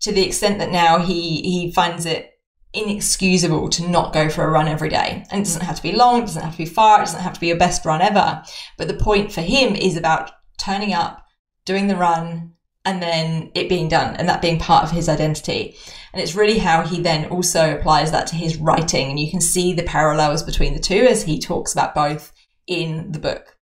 to 0.00 0.12
the 0.12 0.24
extent 0.24 0.58
that 0.58 0.70
now 0.70 0.98
he, 0.98 1.42
he 1.42 1.72
finds 1.72 2.06
it 2.06 2.30
inexcusable 2.74 3.68
to 3.70 3.88
not 3.88 4.12
go 4.12 4.28
for 4.28 4.44
a 4.44 4.50
run 4.50 4.68
every 4.68 4.88
day. 4.88 5.24
And 5.30 5.40
it 5.40 5.44
doesn't 5.44 5.64
have 5.64 5.76
to 5.76 5.82
be 5.82 5.92
long, 5.92 6.18
it 6.18 6.26
doesn't 6.26 6.42
have 6.42 6.52
to 6.52 6.58
be 6.58 6.66
far, 6.66 6.98
it 6.98 7.06
doesn't 7.06 7.22
have 7.22 7.32
to 7.34 7.40
be 7.40 7.48
your 7.48 7.56
best 7.56 7.84
run 7.84 8.02
ever. 8.02 8.42
But 8.76 8.88
the 8.88 8.94
point 8.94 9.32
for 9.32 9.40
him 9.40 9.74
is 9.74 9.96
about 9.96 10.30
turning 10.58 10.92
up, 10.92 11.24
doing 11.64 11.86
the 11.86 11.96
run, 11.96 12.54
and 12.88 13.02
then 13.02 13.50
it 13.54 13.68
being 13.68 13.86
done 13.86 14.16
and 14.16 14.26
that 14.30 14.40
being 14.40 14.58
part 14.58 14.82
of 14.82 14.90
his 14.90 15.10
identity. 15.10 15.76
And 16.14 16.22
it's 16.22 16.34
really 16.34 16.58
how 16.58 16.86
he 16.86 17.02
then 17.02 17.26
also 17.26 17.76
applies 17.76 18.10
that 18.12 18.26
to 18.28 18.34
his 18.34 18.56
writing. 18.56 19.10
And 19.10 19.20
you 19.20 19.30
can 19.30 19.42
see 19.42 19.74
the 19.74 19.82
parallels 19.82 20.42
between 20.42 20.72
the 20.72 20.80
two 20.80 21.06
as 21.06 21.22
he 21.22 21.38
talks 21.38 21.74
about 21.74 21.94
both 21.94 22.32
in 22.66 23.12
the 23.12 23.18
book. 23.18 23.58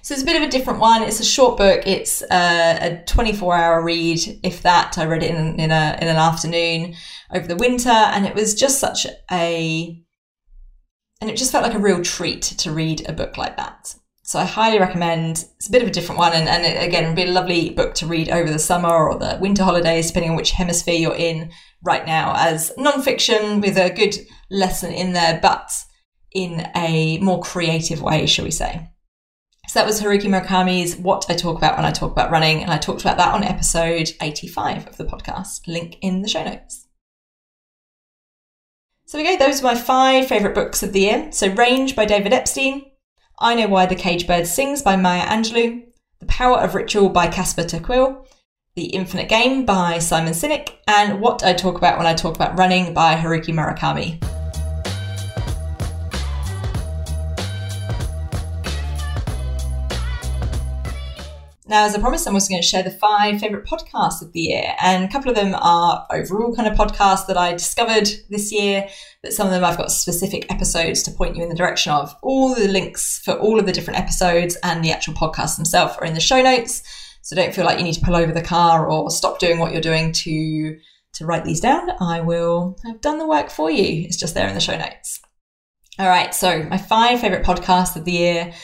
So 0.00 0.14
it's 0.14 0.22
a 0.22 0.26
bit 0.26 0.40
of 0.40 0.48
a 0.48 0.50
different 0.50 0.80
one. 0.80 1.02
It's 1.02 1.20
a 1.20 1.24
short 1.26 1.58
book. 1.58 1.86
It's 1.86 2.22
a, 2.22 3.02
a 3.02 3.04
24 3.04 3.54
hour 3.54 3.84
read, 3.84 4.40
if 4.42 4.62
that. 4.62 4.96
I 4.96 5.04
read 5.04 5.22
it 5.22 5.34
in, 5.34 5.60
in, 5.60 5.70
a, 5.70 5.98
in 6.00 6.08
an 6.08 6.16
afternoon 6.16 6.94
over 7.34 7.46
the 7.46 7.56
winter, 7.56 7.90
and 7.90 8.24
it 8.24 8.34
was 8.34 8.54
just 8.54 8.78
such 8.78 9.06
a, 9.30 10.02
and 11.20 11.28
it 11.28 11.36
just 11.36 11.52
felt 11.52 11.64
like 11.64 11.74
a 11.74 11.78
real 11.78 12.02
treat 12.02 12.42
to 12.42 12.72
read 12.72 13.06
a 13.06 13.12
book 13.12 13.36
like 13.36 13.58
that. 13.58 13.94
So 14.26 14.40
I 14.40 14.44
highly 14.44 14.80
recommend. 14.80 15.44
It's 15.54 15.68
a 15.68 15.70
bit 15.70 15.82
of 15.82 15.88
a 15.88 15.92
different 15.92 16.18
one, 16.18 16.32
and, 16.32 16.48
and 16.48 16.64
it, 16.64 16.84
again, 16.84 17.04
it'd 17.04 17.14
be 17.14 17.22
a 17.22 17.30
lovely 17.30 17.70
book 17.70 17.94
to 17.94 18.06
read 18.06 18.28
over 18.28 18.50
the 18.50 18.58
summer 18.58 18.88
or 18.88 19.16
the 19.16 19.38
winter 19.40 19.62
holidays, 19.62 20.08
depending 20.08 20.30
on 20.30 20.36
which 20.36 20.50
hemisphere 20.50 20.96
you're 20.96 21.14
in 21.14 21.52
right 21.84 22.04
now, 22.04 22.34
as 22.36 22.72
non-fiction 22.76 23.60
with 23.60 23.78
a 23.78 23.88
good 23.88 24.16
lesson 24.50 24.92
in 24.92 25.12
there, 25.12 25.38
but 25.40 25.72
in 26.32 26.68
a 26.74 27.18
more 27.18 27.40
creative 27.40 28.02
way, 28.02 28.26
shall 28.26 28.44
we 28.44 28.50
say. 28.50 28.90
So 29.68 29.78
that 29.78 29.86
was 29.86 30.02
Haruki 30.02 30.24
Murakami's 30.24 30.96
What 30.96 31.26
I 31.30 31.34
Talk 31.34 31.56
About 31.56 31.76
When 31.76 31.86
I 31.86 31.92
Talk 31.92 32.10
About 32.10 32.32
Running, 32.32 32.62
and 32.62 32.72
I 32.72 32.78
talked 32.78 33.02
about 33.02 33.18
that 33.18 33.32
on 33.32 33.44
episode 33.44 34.10
85 34.20 34.88
of 34.88 34.96
the 34.96 35.04
podcast. 35.04 35.68
Link 35.68 35.98
in 36.02 36.22
the 36.22 36.28
show 36.28 36.42
notes. 36.42 36.88
So 39.04 39.18
we 39.18 39.24
go, 39.24 39.36
those 39.36 39.60
are 39.60 39.66
my 39.66 39.76
five 39.76 40.26
favourite 40.26 40.56
books 40.56 40.82
of 40.82 40.92
the 40.92 41.00
year. 41.02 41.28
So 41.30 41.46
Range 41.54 41.94
by 41.94 42.06
David 42.06 42.32
Epstein, 42.32 42.86
I 43.38 43.54
Know 43.54 43.68
Why 43.68 43.84
the 43.84 43.94
Cage 43.94 44.26
Bird 44.26 44.46
Sings 44.46 44.80
by 44.80 44.96
Maya 44.96 45.26
Angelou, 45.26 45.84
The 46.20 46.26
Power 46.26 46.56
of 46.56 46.74
Ritual 46.74 47.10
by 47.10 47.26
Casper 47.26 47.64
ter 47.64 47.80
The 48.74 48.84
Infinite 48.86 49.28
Game 49.28 49.66
by 49.66 49.98
Simon 49.98 50.32
Sinek, 50.32 50.70
and 50.88 51.20
What 51.20 51.44
I 51.44 51.52
Talk 51.52 51.76
About 51.76 51.98
When 51.98 52.06
I 52.06 52.14
Talk 52.14 52.36
About 52.36 52.58
Running 52.58 52.94
by 52.94 53.14
Haruki 53.14 53.52
Murakami. 53.52 54.35
Now, 61.68 61.84
as 61.84 61.96
I 61.96 62.00
promised, 62.00 62.28
I'm 62.28 62.34
also 62.34 62.48
going 62.48 62.62
to 62.62 62.68
share 62.68 62.84
the 62.84 62.92
five 62.92 63.40
favourite 63.40 63.66
podcasts 63.66 64.22
of 64.22 64.32
the 64.32 64.40
year. 64.40 64.74
And 64.80 65.04
a 65.04 65.08
couple 65.08 65.30
of 65.30 65.36
them 65.36 65.52
are 65.56 66.06
overall 66.12 66.54
kind 66.54 66.68
of 66.68 66.78
podcasts 66.78 67.26
that 67.26 67.36
I 67.36 67.52
discovered 67.52 68.08
this 68.30 68.52
year, 68.52 68.88
but 69.20 69.32
some 69.32 69.48
of 69.48 69.52
them 69.52 69.64
I've 69.64 69.76
got 69.76 69.90
specific 69.90 70.50
episodes 70.52 71.02
to 71.02 71.10
point 71.10 71.34
you 71.34 71.42
in 71.42 71.48
the 71.48 71.56
direction 71.56 71.90
of. 71.90 72.14
All 72.22 72.54
the 72.54 72.68
links 72.68 73.20
for 73.24 73.34
all 73.34 73.58
of 73.58 73.66
the 73.66 73.72
different 73.72 73.98
episodes 73.98 74.56
and 74.62 74.84
the 74.84 74.92
actual 74.92 75.14
podcasts 75.14 75.56
themselves 75.56 75.96
are 75.98 76.06
in 76.06 76.14
the 76.14 76.20
show 76.20 76.40
notes. 76.40 76.82
So 77.22 77.34
don't 77.34 77.52
feel 77.52 77.64
like 77.64 77.78
you 77.78 77.84
need 77.84 77.94
to 77.94 78.04
pull 78.04 78.14
over 78.14 78.32
the 78.32 78.42
car 78.42 78.88
or 78.88 79.10
stop 79.10 79.40
doing 79.40 79.58
what 79.58 79.72
you're 79.72 79.80
doing 79.80 80.12
to, 80.12 80.78
to 81.14 81.26
write 81.26 81.44
these 81.44 81.60
down. 81.60 81.90
I 82.00 82.20
will 82.20 82.78
have 82.84 83.00
done 83.00 83.18
the 83.18 83.26
work 83.26 83.50
for 83.50 83.72
you. 83.72 84.04
It's 84.04 84.16
just 84.16 84.34
there 84.34 84.46
in 84.46 84.54
the 84.54 84.60
show 84.60 84.78
notes. 84.78 85.20
All 85.98 86.06
right. 86.06 86.32
So 86.32 86.62
my 86.62 86.78
five 86.78 87.20
favourite 87.20 87.44
podcasts 87.44 87.96
of 87.96 88.04
the 88.04 88.12
year. 88.12 88.54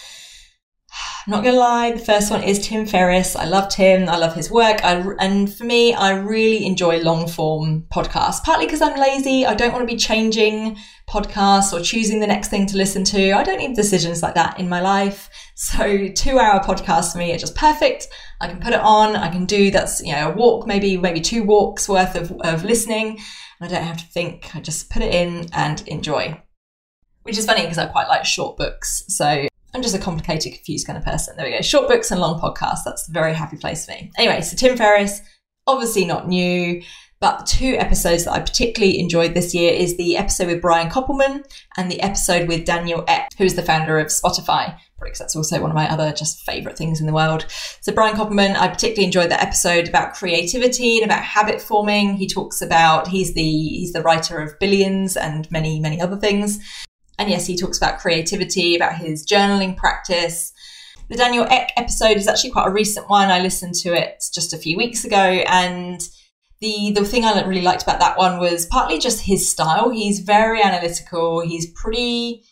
Not 1.26 1.44
gonna 1.44 1.56
lie, 1.56 1.92
the 1.92 2.04
first 2.04 2.30
one 2.30 2.42
is 2.42 2.66
Tim 2.66 2.86
Ferriss. 2.86 3.36
I 3.36 3.44
love 3.44 3.68
Tim. 3.68 4.08
I 4.08 4.16
love 4.16 4.34
his 4.34 4.50
work. 4.50 4.84
I, 4.84 5.02
and 5.20 5.52
for 5.52 5.64
me, 5.64 5.94
I 5.94 6.12
really 6.12 6.66
enjoy 6.66 7.00
long 7.00 7.28
form 7.28 7.86
podcasts, 7.92 8.42
partly 8.42 8.66
because 8.66 8.82
I'm 8.82 8.98
lazy. 8.98 9.46
I 9.46 9.54
don't 9.54 9.72
want 9.72 9.88
to 9.88 9.92
be 9.92 9.98
changing 9.98 10.76
podcasts 11.08 11.72
or 11.72 11.82
choosing 11.82 12.20
the 12.20 12.26
next 12.26 12.48
thing 12.48 12.66
to 12.66 12.76
listen 12.76 13.04
to. 13.04 13.32
I 13.32 13.42
don't 13.42 13.58
need 13.58 13.76
decisions 13.76 14.22
like 14.22 14.34
that 14.34 14.58
in 14.58 14.68
my 14.68 14.80
life. 14.80 15.28
So 15.54 16.08
two 16.08 16.38
hour 16.38 16.60
podcasts 16.60 17.12
for 17.12 17.18
me 17.18 17.32
are 17.32 17.38
just 17.38 17.56
perfect. 17.56 18.08
I 18.40 18.48
can 18.48 18.60
put 18.60 18.72
it 18.72 18.80
on. 18.80 19.16
I 19.16 19.30
can 19.30 19.46
do 19.46 19.70
that's, 19.70 20.00
you 20.00 20.12
know, 20.12 20.30
a 20.30 20.34
walk, 20.34 20.66
maybe, 20.66 20.96
maybe 20.96 21.20
two 21.20 21.44
walks 21.44 21.88
worth 21.88 22.14
of, 22.14 22.32
of 22.40 22.64
listening. 22.64 23.18
I 23.60 23.68
don't 23.68 23.82
have 23.82 23.98
to 23.98 24.06
think. 24.06 24.56
I 24.56 24.60
just 24.60 24.90
put 24.90 25.02
it 25.02 25.14
in 25.14 25.46
and 25.52 25.86
enjoy 25.86 26.42
which 27.24 27.38
is 27.38 27.46
funny 27.46 27.62
because 27.62 27.78
I 27.78 27.86
quite 27.86 28.08
like 28.08 28.24
short 28.24 28.56
books. 28.56 29.04
So 29.08 29.46
I'm 29.74 29.82
just 29.82 29.94
a 29.94 29.98
complicated, 29.98 30.52
confused 30.52 30.86
kind 30.86 30.98
of 30.98 31.04
person. 31.04 31.34
There 31.36 31.46
we 31.46 31.52
go. 31.52 31.62
Short 31.62 31.88
books 31.88 32.10
and 32.10 32.20
long 32.20 32.38
podcasts. 32.40 32.84
That's 32.84 33.08
a 33.08 33.12
very 33.12 33.32
happy 33.32 33.56
place 33.56 33.86
for 33.86 33.92
me. 33.92 34.10
Anyway, 34.18 34.42
so 34.42 34.56
Tim 34.56 34.76
Ferriss, 34.76 35.22
obviously 35.66 36.04
not 36.04 36.28
new, 36.28 36.82
but 37.22 37.46
two 37.46 37.76
episodes 37.78 38.24
that 38.24 38.32
I 38.32 38.40
particularly 38.40 38.98
enjoyed 38.98 39.32
this 39.32 39.54
year 39.54 39.72
is 39.72 39.96
the 39.96 40.16
episode 40.16 40.48
with 40.48 40.60
Brian 40.60 40.90
Koppelman 40.90 41.44
and 41.76 41.90
the 41.90 42.02
episode 42.02 42.48
with 42.48 42.66
Daniel 42.66 43.04
Ek, 43.06 43.28
who 43.38 43.44
is 43.44 43.54
the 43.54 43.62
founder 43.62 43.98
of 43.98 44.08
Spotify. 44.08 44.76
Because 45.00 45.20
that's 45.20 45.36
also 45.36 45.60
one 45.60 45.70
of 45.70 45.74
my 45.74 45.88
other 45.88 46.12
just 46.12 46.44
favorite 46.44 46.76
things 46.76 47.00
in 47.00 47.06
the 47.06 47.12
world. 47.12 47.46
So 47.80 47.92
Brian 47.92 48.16
Koppelman, 48.16 48.56
I 48.56 48.68
particularly 48.68 49.06
enjoyed 49.06 49.30
that 49.30 49.42
episode 49.42 49.88
about 49.88 50.14
creativity 50.14 50.98
and 50.98 51.04
about 51.04 51.22
habit 51.22 51.60
forming. 51.60 52.16
He 52.16 52.28
talks 52.28 52.60
about 52.60 53.08
he's 53.08 53.34
the 53.34 53.42
he's 53.42 53.92
the 53.92 54.02
writer 54.02 54.40
of 54.40 54.58
Billions 54.60 55.16
and 55.16 55.50
many 55.50 55.80
many 55.80 56.00
other 56.00 56.16
things. 56.16 56.60
And 57.18 57.30
yes, 57.30 57.46
he 57.46 57.56
talks 57.56 57.78
about 57.78 58.00
creativity, 58.00 58.74
about 58.74 58.96
his 58.96 59.26
journaling 59.26 59.76
practice. 59.76 60.52
The 61.08 61.16
Daniel 61.16 61.46
Ek 61.50 61.70
episode 61.76 62.16
is 62.16 62.26
actually 62.26 62.50
quite 62.50 62.68
a 62.68 62.72
recent 62.72 63.08
one. 63.08 63.30
I 63.30 63.40
listened 63.40 63.74
to 63.82 63.92
it 63.92 64.24
just 64.34 64.52
a 64.52 64.58
few 64.58 64.76
weeks 64.76 65.04
ago 65.04 65.16
and 65.16 66.00
the 66.62 66.92
the 66.94 67.04
thing 67.04 67.24
I 67.24 67.42
really 67.42 67.60
liked 67.60 67.82
about 67.82 67.98
that 67.98 68.16
one 68.16 68.38
was 68.38 68.66
partly 68.66 68.98
just 68.98 69.20
his 69.20 69.50
style. 69.50 69.90
He's 69.90 70.20
very 70.20 70.62
analytical. 70.62 71.40
He's 71.40 71.70
pretty 71.72 72.44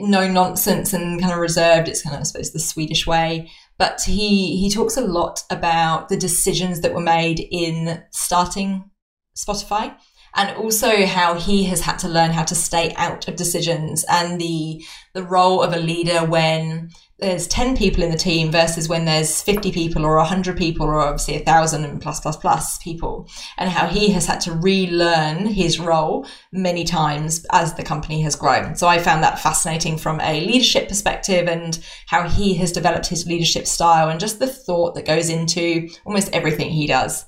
no 0.00 0.28
nonsense 0.28 0.92
and 0.92 1.20
kind 1.20 1.32
of 1.32 1.38
reserved. 1.38 1.88
It's 1.88 2.02
kind 2.02 2.16
of 2.16 2.20
I 2.20 2.24
suppose 2.24 2.52
the 2.52 2.58
Swedish 2.58 3.06
way. 3.06 3.50
But 3.78 4.02
he 4.02 4.56
he 4.56 4.70
talks 4.70 4.96
a 4.96 5.00
lot 5.00 5.42
about 5.48 6.08
the 6.08 6.16
decisions 6.16 6.80
that 6.80 6.92
were 6.92 7.00
made 7.00 7.40
in 7.50 8.02
starting 8.10 8.90
Spotify 9.36 9.94
and 10.36 10.56
also 10.56 11.06
how 11.06 11.34
he 11.34 11.64
has 11.64 11.80
had 11.80 11.98
to 12.00 12.08
learn 12.08 12.30
how 12.30 12.44
to 12.44 12.54
stay 12.54 12.94
out 12.96 13.26
of 13.26 13.36
decisions 13.36 14.04
and 14.08 14.40
the 14.40 14.84
the 15.14 15.22
role 15.22 15.62
of 15.62 15.72
a 15.72 15.78
leader 15.78 16.24
when 16.24 16.90
there's 17.18 17.48
10 17.48 17.78
people 17.78 18.02
in 18.02 18.10
the 18.10 18.16
team 18.18 18.52
versus 18.52 18.90
when 18.90 19.06
there's 19.06 19.40
50 19.40 19.72
people 19.72 20.04
or 20.04 20.16
100 20.16 20.58
people 20.58 20.86
or 20.86 21.00
obviously 21.00 21.36
a 21.36 21.44
thousand 21.44 21.84
and 21.84 22.02
plus 22.02 22.20
plus 22.20 22.36
plus 22.36 22.76
people. 22.78 23.26
And 23.56 23.70
how 23.70 23.86
he 23.86 24.10
has 24.10 24.26
had 24.26 24.42
to 24.42 24.52
relearn 24.52 25.46
his 25.46 25.80
role 25.80 26.26
many 26.52 26.84
times 26.84 27.46
as 27.52 27.72
the 27.72 27.82
company 27.82 28.20
has 28.20 28.36
grown. 28.36 28.76
So 28.76 28.86
i 28.86 28.98
found 28.98 29.22
that 29.22 29.38
fascinating 29.38 29.96
from 29.96 30.20
a 30.20 30.44
leadership 30.44 30.88
perspective 30.88 31.48
and 31.48 31.82
how 32.06 32.28
he 32.28 32.54
has 32.56 32.70
developed 32.70 33.06
his 33.06 33.26
leadership 33.26 33.66
style 33.66 34.10
and 34.10 34.20
just 34.20 34.38
the 34.38 34.46
thought 34.46 34.94
that 34.94 35.06
goes 35.06 35.30
into 35.30 35.88
almost 36.04 36.28
everything 36.34 36.68
he 36.68 36.86
does. 36.86 37.24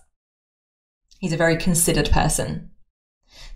He's 1.18 1.32
a 1.32 1.38
very 1.38 1.56
considered 1.56 2.10
person 2.10 2.72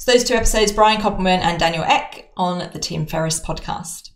so 0.03 0.11
those 0.11 0.25
two 0.25 0.35
episodes, 0.35 0.73
Brian 0.73 1.01
Koppelman 1.01 1.39
and 1.39 1.61
Daniel 1.61 1.85
Ek 1.85 2.33
on 2.37 2.69
the 2.73 2.81
Tim 2.81 3.07
Ferriss 3.07 3.39
podcast. 3.39 4.11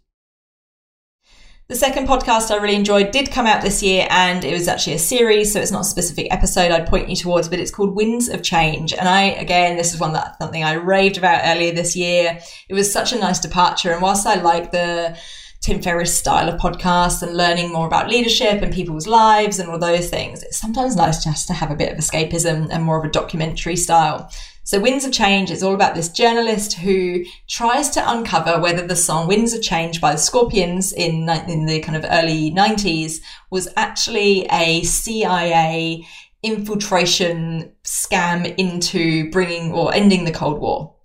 The 1.69 1.77
second 1.77 2.09
podcast 2.09 2.51
I 2.51 2.57
really 2.57 2.75
enjoyed 2.75 3.13
did 3.13 3.31
come 3.31 3.47
out 3.47 3.63
this 3.63 3.85
year 3.85 4.09
and 4.11 4.45
it 4.45 4.53
was 4.53 4.67
actually 4.67 4.95
a 4.95 4.99
series, 4.99 5.53
so 5.53 5.61
it's 5.61 5.71
not 5.71 5.83
a 5.83 5.85
specific 5.85 6.27
episode 6.33 6.73
I'd 6.73 6.89
point 6.89 7.09
you 7.09 7.15
towards, 7.15 7.49
but 7.49 7.61
it's 7.61 7.71
called 7.71 7.95
Winds 7.95 8.29
of 8.29 8.43
Change. 8.43 8.95
And 8.95 9.09
I, 9.09 9.27
again, 9.27 9.77
this 9.77 9.95
is 9.95 10.01
one 10.01 10.13
that 10.15 10.37
something 10.41 10.65
I 10.65 10.73
raved 10.73 11.19
about 11.19 11.43
earlier 11.45 11.73
this 11.73 11.95
year. 11.95 12.41
It 12.69 12.75
was 12.75 12.93
such 12.93 13.13
a 13.13 13.19
nice 13.21 13.39
departure. 13.39 13.93
And 13.93 14.03
whilst 14.03 14.27
I 14.27 14.43
like 14.43 14.73
the 14.73 15.17
Tim 15.61 15.81
Ferriss 15.81 16.19
style 16.19 16.49
of 16.49 16.61
podcast 16.61 17.23
and 17.23 17.37
learning 17.37 17.73
more 17.73 17.87
about 17.87 18.11
leadership 18.11 18.61
and 18.61 18.75
people's 18.75 19.07
lives 19.07 19.61
and 19.61 19.71
all 19.71 19.79
those 19.79 20.11
things, 20.11 20.43
it's 20.43 20.59
sometimes 20.59 20.97
nice 20.97 21.23
just 21.23 21.47
to 21.47 21.55
have 21.55 21.71
a 21.71 21.77
bit 21.77 21.93
of 21.93 21.99
escapism 21.99 22.71
and 22.73 22.83
more 22.83 22.99
of 22.99 23.05
a 23.05 23.13
documentary 23.13 23.77
style. 23.77 24.29
So 24.67 24.81
Winds 24.81 25.05
of 25.05 25.13
Change 25.13 25.53
is 25.53 25.63
all 25.63 25.75
about 25.75 25.95
this 25.95 26.09
journalist 26.09 26.73
who 26.73 27.25
tries 27.47 27.89
to 27.91 28.11
uncover 28.11 28.61
whether 28.61 28.85
the 28.85 28.97
song 28.97 29.29
Winds 29.29 29.55
of 29.55 29.63
Change 29.63 30.01
by 30.01 30.11
the 30.11 30.19
Scorpions 30.19 30.93
in, 30.93 31.29
in 31.29 31.67
the 31.67 31.79
kind 31.83 31.97
of 31.97 32.05
early 32.11 32.51
90s 32.51 33.21
was 33.49 33.69
actually 33.77 34.45
a 34.51 34.83
CIA 34.83 36.05
infiltration 36.43 37.71
scam 37.85 38.53
into 38.59 39.31
bringing 39.31 39.71
or 39.71 39.95
ending 39.95 40.25
the 40.25 40.33
Cold 40.33 40.59
War. 40.59 40.97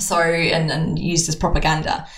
So, 0.00 0.18
and, 0.18 0.72
and 0.72 0.98
used 0.98 1.28
as 1.28 1.36
propaganda. 1.36 2.08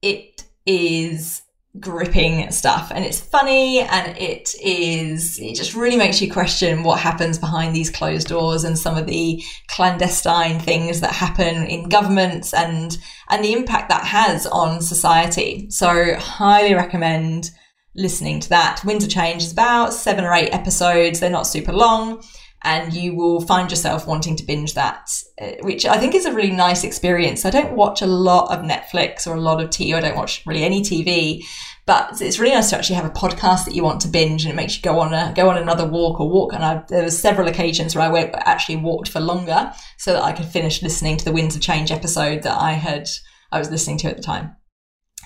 It 0.00 0.44
is 0.64 1.42
gripping 1.78 2.50
stuff 2.50 2.90
and 2.92 3.04
it's 3.04 3.20
funny 3.20 3.80
and 3.80 4.16
it 4.18 4.54
is 4.64 5.38
it 5.38 5.54
just 5.54 5.74
really 5.74 5.98
makes 5.98 6.20
you 6.20 6.32
question 6.32 6.82
what 6.82 6.98
happens 6.98 7.38
behind 7.38 7.76
these 7.76 7.90
closed 7.90 8.26
doors 8.26 8.64
and 8.64 8.76
some 8.76 8.96
of 8.96 9.06
the 9.06 9.40
clandestine 9.68 10.58
things 10.58 11.00
that 11.00 11.12
happen 11.12 11.66
in 11.66 11.88
governments 11.88 12.52
and 12.52 12.98
and 13.28 13.44
the 13.44 13.52
impact 13.52 13.90
that 13.90 14.02
has 14.02 14.46
on 14.46 14.80
society 14.80 15.70
so 15.70 16.14
highly 16.16 16.74
recommend 16.74 17.50
listening 17.98 18.40
to 18.40 18.48
that. 18.48 18.82
Of 18.84 19.08
Change 19.08 19.42
is 19.42 19.52
about 19.52 19.92
seven 19.92 20.24
or 20.24 20.32
eight 20.32 20.50
episodes. 20.50 21.20
They're 21.20 21.30
not 21.30 21.46
super 21.46 21.72
long 21.72 22.22
and 22.62 22.92
you 22.92 23.14
will 23.14 23.40
find 23.40 23.70
yourself 23.70 24.06
wanting 24.06 24.34
to 24.36 24.44
binge 24.44 24.74
that, 24.74 25.10
uh, 25.40 25.52
which 25.60 25.86
I 25.86 25.98
think 25.98 26.14
is 26.14 26.26
a 26.26 26.32
really 26.32 26.50
nice 26.50 26.82
experience. 26.82 27.44
I 27.44 27.50
don't 27.50 27.76
watch 27.76 28.02
a 28.02 28.06
lot 28.06 28.50
of 28.50 28.64
Netflix 28.64 29.26
or 29.26 29.34
a 29.34 29.40
lot 29.40 29.60
of 29.62 29.70
TV. 29.70 29.94
I 29.94 30.00
don't 30.00 30.16
watch 30.16 30.42
really 30.44 30.64
any 30.64 30.82
TV, 30.82 31.44
but 31.86 32.20
it's 32.20 32.38
really 32.38 32.54
nice 32.54 32.70
to 32.70 32.76
actually 32.76 32.96
have 32.96 33.04
a 33.04 33.10
podcast 33.10 33.64
that 33.64 33.74
you 33.74 33.84
want 33.84 34.00
to 34.02 34.08
binge, 34.08 34.44
and 34.44 34.52
it 34.52 34.56
makes 34.56 34.76
you 34.76 34.82
go 34.82 34.98
on 34.98 35.14
a 35.14 35.32
go 35.36 35.48
on 35.48 35.56
another 35.56 35.86
walk 35.86 36.18
or 36.18 36.28
walk. 36.28 36.52
And 36.52 36.64
I, 36.64 36.82
there 36.88 37.04
were 37.04 37.10
several 37.10 37.48
occasions 37.48 37.94
where 37.94 38.04
I 38.04 38.10
went, 38.10 38.34
actually 38.34 38.76
walked 38.76 39.08
for 39.08 39.20
longer 39.20 39.72
so 39.96 40.12
that 40.12 40.24
I 40.24 40.32
could 40.32 40.46
finish 40.46 40.82
listening 40.82 41.16
to 41.18 41.24
the 41.24 41.32
Winds 41.32 41.54
of 41.54 41.62
Change 41.62 41.92
episode 41.92 42.42
that 42.42 42.60
I 42.60 42.72
had 42.72 43.08
I 43.52 43.58
was 43.58 43.70
listening 43.70 43.98
to 43.98 44.08
at 44.08 44.16
the 44.16 44.22
time. 44.22 44.56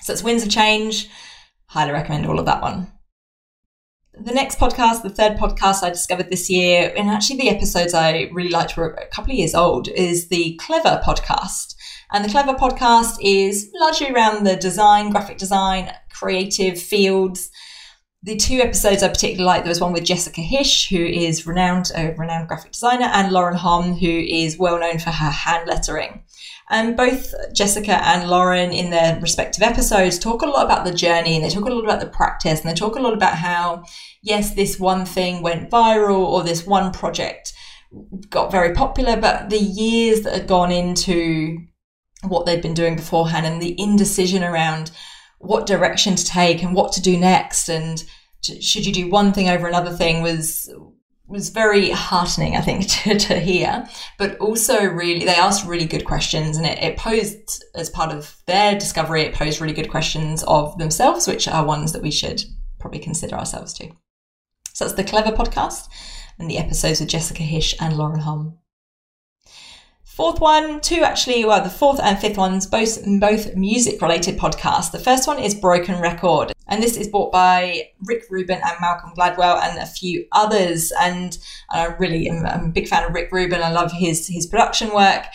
So 0.03 0.13
it's 0.13 0.23
Winds 0.23 0.43
of 0.43 0.49
Change. 0.49 1.09
Highly 1.67 1.91
recommend 1.91 2.27
all 2.27 2.39
of 2.39 2.45
that 2.45 2.61
one 2.61 2.92
the 4.33 4.41
next 4.41 4.57
podcast, 4.57 5.03
the 5.03 5.11
third 5.11 5.37
podcast 5.37 5.83
I 5.83 5.91
discovered 5.91 6.31
this 6.31 6.49
year, 6.49 6.91
and 6.97 7.07
actually 7.07 7.37
the 7.37 7.49
episodes 7.49 7.93
I 7.93 8.29
really 8.33 8.49
liked 8.49 8.75
were 8.75 8.93
a 8.93 9.05
couple 9.05 9.31
of 9.31 9.37
years 9.37 9.53
old, 9.53 9.87
is 9.89 10.29
the 10.29 10.59
Clever 10.59 11.01
podcast. 11.05 11.75
And 12.11 12.25
the 12.25 12.29
Clever 12.29 12.53
podcast 12.53 13.17
is 13.21 13.69
largely 13.79 14.09
around 14.09 14.43
the 14.43 14.55
design, 14.55 15.11
graphic 15.11 15.37
design, 15.37 15.91
creative 16.11 16.81
fields. 16.81 17.51
The 18.23 18.35
two 18.35 18.57
episodes 18.59 19.03
I 19.03 19.09
particularly 19.09 19.45
like, 19.45 19.63
there 19.63 19.69
was 19.69 19.81
one 19.81 19.93
with 19.93 20.03
Jessica 20.03 20.41
Hische, 20.41 20.89
who 20.89 21.05
is 21.05 21.45
renowned, 21.45 21.91
a 21.95 22.15
renowned 22.15 22.47
graphic 22.47 22.71
designer, 22.71 23.11
and 23.13 23.31
Lauren 23.31 23.55
Hom, 23.55 23.93
who 23.93 24.07
is 24.07 24.57
well 24.57 24.79
known 24.79 24.97
for 24.97 25.11
her 25.11 25.29
hand 25.29 25.69
lettering. 25.69 26.23
And 26.73 26.97
both 26.97 27.35
Jessica 27.53 28.03
and 28.03 28.27
Lauren, 28.27 28.71
in 28.71 28.89
their 28.89 29.19
respective 29.19 29.61
episodes, 29.61 30.17
talk 30.17 30.41
a 30.41 30.47
lot 30.47 30.65
about 30.65 30.85
the 30.85 30.93
journey 30.93 31.35
and 31.35 31.45
they 31.45 31.49
talk 31.49 31.65
a 31.65 31.69
lot 31.69 31.83
about 31.83 31.99
the 31.99 32.07
practice 32.07 32.61
and 32.61 32.69
they 32.69 32.73
talk 32.73 32.95
a 32.95 32.99
lot 32.99 33.13
about 33.13 33.35
how, 33.35 33.83
yes, 34.23 34.55
this 34.55 34.79
one 34.79 35.05
thing 35.05 35.43
went 35.43 35.69
viral 35.69 36.25
or 36.25 36.41
this 36.41 36.65
one 36.65 36.91
project 36.91 37.53
got 38.27 38.51
very 38.51 38.73
popular, 38.73 39.15
but 39.15 39.51
the 39.51 39.59
years 39.59 40.21
that 40.21 40.33
had 40.33 40.47
gone 40.47 40.71
into 40.71 41.59
what 42.23 42.47
they'd 42.47 42.63
been 42.63 42.73
doing 42.73 42.95
beforehand 42.95 43.45
and 43.45 43.61
the 43.61 43.79
indecision 43.79 44.43
around 44.43 44.89
what 45.37 45.67
direction 45.67 46.15
to 46.15 46.25
take 46.25 46.63
and 46.63 46.73
what 46.73 46.91
to 46.93 47.01
do 47.01 47.19
next 47.19 47.69
and 47.69 48.03
should 48.61 48.85
you 48.85 48.91
do 48.91 49.09
one 49.09 49.31
thing 49.31 49.47
over 49.47 49.67
another 49.67 49.91
thing 49.91 50.23
was 50.23 50.73
was 51.33 51.49
very 51.49 51.89
heartening, 51.89 52.55
I 52.55 52.61
think, 52.61 52.87
to, 53.03 53.17
to 53.17 53.39
hear, 53.39 53.85
but 54.17 54.37
also 54.37 54.85
really, 54.85 55.25
they 55.25 55.35
asked 55.35 55.65
really 55.65 55.85
good 55.85 56.05
questions 56.05 56.55
and 56.55 56.65
it, 56.65 56.79
it 56.79 56.97
posed, 56.97 57.65
as 57.75 57.89
part 57.89 58.15
of 58.15 58.37
their 58.45 58.77
discovery, 58.79 59.23
it 59.23 59.33
posed 59.33 59.59
really 59.59 59.73
good 59.73 59.91
questions 59.91 60.43
of 60.47 60.77
themselves, 60.77 61.27
which 61.27 61.47
are 61.47 61.65
ones 61.65 61.91
that 61.91 62.03
we 62.03 62.11
should 62.11 62.41
probably 62.79 62.99
consider 62.99 63.35
ourselves 63.35 63.73
too. 63.73 63.89
So 64.73 64.85
that's 64.85 64.95
the 64.95 65.03
Clever 65.03 65.31
podcast 65.31 65.87
and 66.39 66.49
the 66.49 66.57
episodes 66.57 66.99
with 66.99 67.09
Jessica 67.09 67.43
Hische 67.43 67.75
and 67.79 67.97
Lauren 67.97 68.21
Hom. 68.21 68.59
Fourth 70.13 70.39
one, 70.39 70.79
two 70.79 71.01
actually, 71.03 71.43
well, 71.43 71.63
the 71.63 71.71
fourth 71.71 71.99
and 71.99 72.19
fifth 72.19 72.37
ones, 72.37 72.67
both 72.67 72.99
both 73.19 73.55
music 73.55 73.99
related 73.99 74.37
podcasts. 74.37 74.91
The 74.91 74.99
first 74.99 75.27
one 75.27 75.39
is 75.39 75.55
Broken 75.55 75.99
Record, 75.99 76.53
and 76.67 76.83
this 76.83 76.97
is 76.97 77.07
brought 77.07 77.31
by 77.31 77.89
Rick 78.03 78.25
Rubin 78.29 78.61
and 78.63 78.77
Malcolm 78.79 79.13
Gladwell 79.17 79.59
and 79.63 79.79
a 79.79 79.87
few 79.87 80.27
others. 80.31 80.93
And 81.01 81.35
I 81.71 81.87
really 81.97 82.29
am 82.29 82.45
I'm 82.45 82.65
a 82.65 82.71
big 82.71 82.87
fan 82.87 83.05
of 83.05 83.15
Rick 83.15 83.31
Rubin. 83.31 83.63
I 83.63 83.71
love 83.71 83.91
his 83.91 84.27
his 84.27 84.45
production 84.45 84.93
work. 84.93 85.25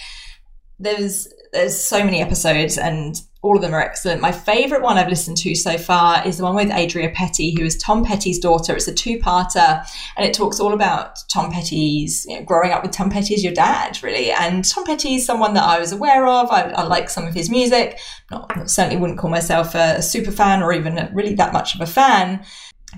There's 0.78 1.26
there's 1.52 1.76
so 1.76 2.04
many 2.04 2.22
episodes, 2.22 2.78
and 2.78 3.20
all 3.42 3.54
of 3.54 3.62
them 3.62 3.74
are 3.74 3.80
excellent. 3.80 4.20
My 4.20 4.32
favorite 4.32 4.82
one 4.82 4.98
I've 4.98 5.08
listened 5.08 5.36
to 5.38 5.54
so 5.54 5.78
far 5.78 6.26
is 6.26 6.38
the 6.38 6.44
one 6.44 6.56
with 6.56 6.70
Adria 6.70 7.10
Petty, 7.10 7.54
who 7.56 7.64
is 7.64 7.76
Tom 7.76 8.04
Petty's 8.04 8.38
daughter. 8.38 8.74
It's 8.74 8.88
a 8.88 8.94
two-parter, 8.94 9.86
and 10.16 10.26
it 10.26 10.34
talks 10.34 10.58
all 10.58 10.72
about 10.72 11.18
Tom 11.32 11.52
Petty's 11.52 12.26
you 12.28 12.36
know, 12.36 12.44
growing 12.44 12.72
up 12.72 12.82
with 12.82 12.90
Tom 12.90 13.10
Petty 13.10 13.34
as 13.34 13.44
your 13.44 13.54
dad, 13.54 14.02
really. 14.02 14.32
And 14.32 14.64
Tom 14.64 14.84
Petty 14.84 15.16
is 15.16 15.26
someone 15.26 15.54
that 15.54 15.62
I 15.62 15.78
was 15.78 15.92
aware 15.92 16.26
of. 16.26 16.50
I, 16.50 16.62
I 16.70 16.82
like 16.82 17.08
some 17.08 17.26
of 17.26 17.34
his 17.34 17.48
music. 17.48 17.98
Not 18.30 18.68
certainly 18.68 19.00
wouldn't 19.00 19.20
call 19.20 19.30
myself 19.30 19.74
a, 19.74 19.96
a 19.98 20.02
super 20.02 20.32
fan 20.32 20.62
or 20.62 20.72
even 20.72 21.08
really 21.14 21.34
that 21.34 21.52
much 21.52 21.74
of 21.76 21.80
a 21.80 21.86
fan, 21.86 22.44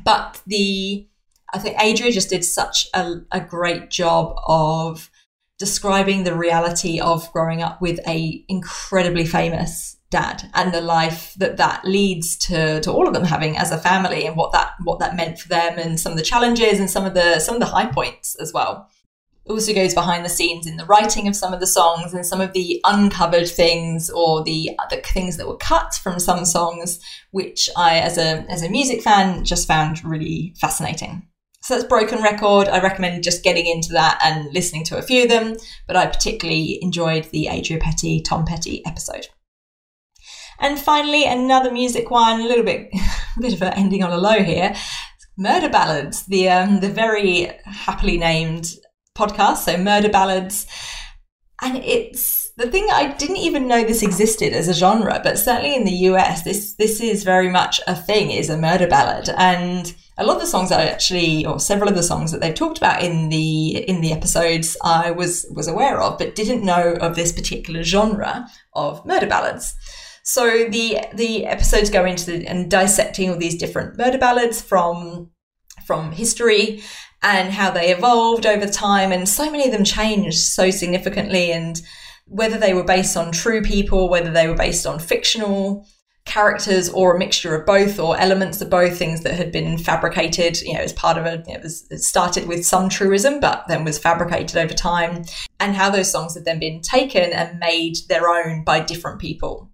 but 0.05 0.41
the 0.47 1.07
I 1.53 1.59
think 1.59 1.77
Adria 1.79 2.13
just 2.13 2.31
did 2.31 2.45
such 2.45 2.89
a, 2.95 3.17
a 3.33 3.41
great 3.41 3.91
job 3.91 4.37
of 4.47 5.11
describing 5.59 6.25
the 6.25 6.35
reality 6.35 7.01
of 7.01 7.31
growing 7.33 7.61
up 7.61 7.83
with 7.83 8.01
a 8.07 8.45
incredibly 8.49 9.27
famous 9.27 9.97
dad 10.11 10.51
and 10.55 10.75
the 10.75 10.81
life 10.81 11.35
that 11.39 11.57
that 11.57 11.85
leads 11.85 12.37
to 12.37 12.81
to 12.81 12.91
all 12.91 13.07
of 13.07 13.15
them 13.15 13.25
having 13.25 13.57
as 13.57 13.71
a 13.71 13.79
family 13.79 14.27
and 14.27 14.37
what 14.37 14.53
that 14.53 14.73
what 14.83 14.99
that 14.99 15.17
meant 15.17 15.39
for 15.39 15.49
them 15.49 15.79
and 15.79 16.01
some 16.01 16.13
of 16.13 16.19
the 16.19 16.25
challenges 16.25 16.81
and 16.81 16.91
some 16.91 17.07
of 17.07 17.15
the 17.15 17.39
some 17.39 17.55
of 17.55 17.61
the 17.61 17.67
high 17.67 17.87
points 17.87 18.35
as 18.41 18.53
well 18.53 18.89
It 19.47 19.53
also 19.53 19.73
goes 19.73 19.95
behind 19.95 20.25
the 20.25 20.29
scenes 20.29 20.67
in 20.67 20.77
the 20.77 20.85
writing 20.85 21.29
of 21.29 21.37
some 21.37 21.55
of 21.55 21.61
the 21.61 21.67
songs 21.67 22.13
and 22.13 22.27
some 22.27 22.41
of 22.41 22.53
the 22.53 22.81
uncovered 22.85 23.49
things 23.49 24.11
or 24.11 24.43
the 24.43 24.71
other 24.81 25.01
things 25.01 25.37
that 25.37 25.47
were 25.47 25.57
cut 25.57 25.95
from 25.95 26.19
some 26.19 26.45
songs 26.45 26.99
which 27.31 27.71
I 27.77 28.01
as 28.01 28.19
a 28.19 28.45
as 28.51 28.65
a 28.65 28.69
music 28.69 29.03
fan 29.03 29.45
just 29.45 29.69
found 29.69 30.05
really 30.05 30.55
fascinating 30.61 31.29
so 31.63 31.75
that's 31.75 31.87
Broken 31.87 32.23
Record. 32.23 32.69
I 32.69 32.81
recommend 32.81 33.23
just 33.23 33.45
getting 33.45 33.67
into 33.67 33.93
that 33.93 34.19
and 34.25 34.51
listening 34.55 34.83
to 34.85 34.97
a 34.97 35.03
few 35.03 35.25
of 35.25 35.29
them, 35.29 35.57
but 35.87 35.95
I 35.95 36.07
particularly 36.07 36.79
enjoyed 36.83 37.25
the 37.25 37.49
Adria 37.51 37.79
Petty, 37.79 38.23
Tom 38.23 38.47
Petty 38.47 38.83
episode. 38.87 39.29
And 40.61 40.79
finally, 40.79 41.25
another 41.25 41.73
music 41.73 42.11
one, 42.11 42.41
a 42.41 42.47
little 42.47 42.65
bit, 42.65 42.91
a 43.37 43.41
bit 43.41 43.55
of 43.55 43.63
an 43.63 43.73
ending 43.75 44.03
on 44.03 44.13
a 44.13 44.19
low 44.19 44.43
here. 44.43 44.75
Murder 45.37 45.71
Ballads, 45.71 46.27
the 46.27 46.51
um, 46.51 46.81
the 46.81 46.91
very 46.91 47.51
happily 47.65 48.19
named 48.19 48.75
podcast. 49.17 49.59
So 49.59 49.79
Murder 49.79 50.11
Ballads, 50.11 50.67
and 51.63 51.79
it's 51.79 52.51
the 52.59 52.71
thing 52.71 52.89
I 52.93 53.13
didn't 53.15 53.39
even 53.39 53.67
know 53.67 53.83
this 53.83 54.03
existed 54.03 54.53
as 54.53 54.69
a 54.69 54.75
genre, 54.75 55.19
but 55.25 55.39
certainly 55.39 55.75
in 55.75 55.85
the 55.85 56.09
US, 56.11 56.43
this 56.43 56.75
this 56.75 57.01
is 57.01 57.25
very 57.25 57.49
much 57.49 57.81
a 57.87 57.97
thing. 57.97 58.31
Is 58.31 58.51
a 58.51 58.59
murder 58.59 58.87
ballad, 58.87 59.31
and 59.39 59.95
a 60.19 60.25
lot 60.27 60.37
of 60.37 60.43
the 60.43 60.47
songs 60.47 60.69
that 60.69 60.81
I 60.81 60.85
actually, 60.85 61.47
or 61.47 61.59
several 61.59 61.89
of 61.89 61.97
the 61.97 62.03
songs 62.03 62.33
that 62.33 62.43
they've 62.43 62.55
talked 62.55 62.77
about 62.77 63.03
in 63.03 63.31
the 63.31 63.79
in 63.89 64.03
the 64.03 64.13
episodes, 64.13 64.77
I 64.85 65.11
was 65.11 65.47
was 65.55 65.69
aware 65.69 66.03
of, 66.03 66.19
but 66.19 66.35
didn't 66.35 66.63
know 66.63 66.97
of 67.01 67.17
this 67.17 67.33
particular 67.33 67.83
genre 67.83 68.47
of 68.75 69.05
murder 69.07 69.27
ballads. 69.27 69.75
So 70.31 70.69
the 70.69 71.01
the 71.13 71.45
episodes 71.47 71.91
go 71.91 72.05
into 72.05 72.27
the, 72.27 72.47
and 72.47 72.71
dissecting 72.71 73.31
all 73.31 73.37
these 73.37 73.57
different 73.57 73.99
murder 73.99 74.17
ballads 74.17 74.63
from 74.63 75.33
from 75.85 76.13
history 76.13 76.85
and 77.21 77.53
how 77.53 77.73
they 77.73 77.93
evolved 77.93 78.47
over 78.47 78.69
time, 78.69 79.11
and 79.11 79.29
so 79.29 79.51
many 79.51 79.65
of 79.65 79.73
them 79.73 79.83
changed 79.83 80.39
so 80.39 80.71
significantly, 80.71 81.51
and 81.51 81.83
whether 82.27 82.59
they 82.59 82.75
were 82.75 82.85
based 82.85 83.17
on 83.17 83.33
true 83.33 83.61
people, 83.61 84.09
whether 84.09 84.31
they 84.31 84.47
were 84.47 84.55
based 84.55 84.87
on 84.87 85.01
fictional 85.01 85.85
characters 86.27 86.89
or 86.91 87.17
a 87.17 87.19
mixture 87.19 87.57
of 87.57 87.67
both 87.67 87.99
or 87.99 88.17
elements 88.17 88.61
of 88.61 88.71
both 88.71 88.97
things 88.97 89.25
that 89.25 89.35
had 89.35 89.51
been 89.51 89.79
fabricated 89.79 90.61
you 90.61 90.75
know 90.75 90.81
as 90.81 90.93
part 90.93 91.17
of 91.17 91.25
a 91.25 91.43
it, 91.49 91.63
was, 91.63 91.87
it 91.91 91.99
started 91.99 92.47
with 92.47 92.65
some 92.65 92.91
truism 92.91 93.41
but 93.41 93.65
then 93.69 93.85
was 93.85 93.99
fabricated 93.99 94.57
over 94.59 94.75
time 94.75 95.25
and 95.59 95.75
how 95.75 95.89
those 95.89 96.13
songs 96.13 96.35
have 96.35 96.45
then 96.45 96.61
been 96.61 96.83
taken 96.83 97.33
and 97.33 97.59
made 97.59 97.97
their 98.09 98.29
own 98.29 98.63
by 98.65 98.79
different 98.79 99.19
people 99.19 99.71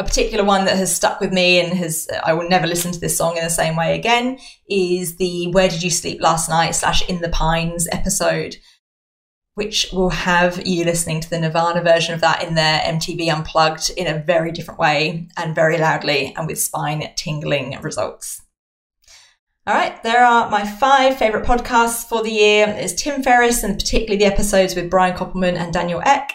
a 0.00 0.04
particular 0.04 0.42
one 0.42 0.64
that 0.64 0.78
has 0.78 0.94
stuck 0.94 1.20
with 1.20 1.30
me 1.30 1.60
and 1.60 1.74
has 1.74 2.08
I 2.24 2.32
will 2.32 2.48
never 2.48 2.66
listen 2.66 2.90
to 2.90 2.98
this 2.98 3.18
song 3.18 3.36
in 3.36 3.44
the 3.44 3.50
same 3.50 3.76
way 3.76 3.94
again 3.94 4.38
is 4.68 5.16
the 5.16 5.48
Where 5.52 5.68
Did 5.68 5.82
You 5.82 5.90
Sleep 5.90 6.22
Last 6.22 6.48
Night 6.48 6.74
slash 6.74 7.06
In 7.06 7.20
the 7.20 7.28
Pines 7.28 7.86
episode, 7.92 8.56
which 9.56 9.90
will 9.92 10.08
have 10.08 10.66
you 10.66 10.86
listening 10.86 11.20
to 11.20 11.28
the 11.28 11.38
Nirvana 11.38 11.82
version 11.82 12.14
of 12.14 12.22
that 12.22 12.42
in 12.42 12.54
their 12.54 12.80
MTV 12.80 13.30
Unplugged 13.30 13.90
in 13.94 14.06
a 14.06 14.18
very 14.18 14.52
different 14.52 14.80
way 14.80 15.28
and 15.36 15.54
very 15.54 15.76
loudly 15.76 16.32
and 16.34 16.46
with 16.46 16.58
spine 16.58 17.06
tingling 17.16 17.78
results. 17.82 18.40
All 19.66 19.74
right, 19.74 20.02
there 20.02 20.24
are 20.24 20.48
my 20.48 20.66
five 20.66 21.18
favorite 21.18 21.44
podcasts 21.44 22.08
for 22.08 22.22
the 22.22 22.32
year. 22.32 22.64
There's 22.64 22.94
Tim 22.94 23.22
Ferriss 23.22 23.62
and 23.62 23.78
particularly 23.78 24.16
the 24.16 24.32
episodes 24.32 24.74
with 24.74 24.88
Brian 24.88 25.14
Koppelman 25.14 25.56
and 25.56 25.74
Daniel 25.74 26.00
Ek 26.06 26.32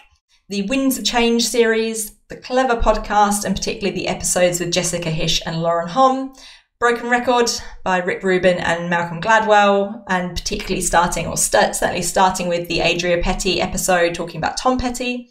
the 0.47 0.63
Winds 0.63 0.99
of 0.99 1.05
Change 1.05 1.43
series, 1.43 2.15
the 2.27 2.38
Clever 2.38 2.75
podcast, 2.75 3.45
and 3.45 3.55
particularly 3.55 3.97
the 3.97 4.08
episodes 4.08 4.60
with 4.60 4.71
Jessica 4.71 5.10
Hische 5.10 5.41
and 5.45 5.62
Lauren 5.62 5.88
Hom, 5.88 6.34
Broken 6.79 7.10
Record 7.10 7.49
by 7.84 7.97
Rick 7.97 8.21
Rubin 8.21 8.58
and 8.60 8.89
Malcolm 8.89 9.21
Gladwell, 9.21 10.03
and 10.08 10.38
particularly 10.38 10.81
starting, 10.81 11.25
or 11.25 11.36
certainly 11.36 12.03
starting 12.03 12.47
with 12.47 12.67
the 12.67 12.81
Adria 12.81 13.23
Petty 13.23 13.60
episode 13.60 14.13
talking 14.13 14.38
about 14.38 14.58
Tom 14.58 14.77
Petty, 14.77 15.29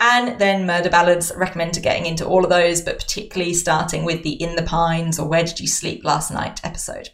and 0.00 0.38
then 0.40 0.66
Murder 0.66 0.90
Ballads. 0.90 1.30
recommend 1.36 1.74
to 1.74 1.80
getting 1.80 2.06
into 2.06 2.26
all 2.26 2.42
of 2.42 2.50
those, 2.50 2.80
but 2.82 2.98
particularly 2.98 3.54
starting 3.54 4.04
with 4.04 4.24
the 4.24 4.42
In 4.42 4.56
the 4.56 4.62
Pines 4.62 5.18
or 5.18 5.28
Where 5.28 5.44
Did 5.44 5.60
You 5.60 5.68
Sleep 5.68 6.04
Last 6.04 6.32
Night 6.32 6.60
episode. 6.64 7.10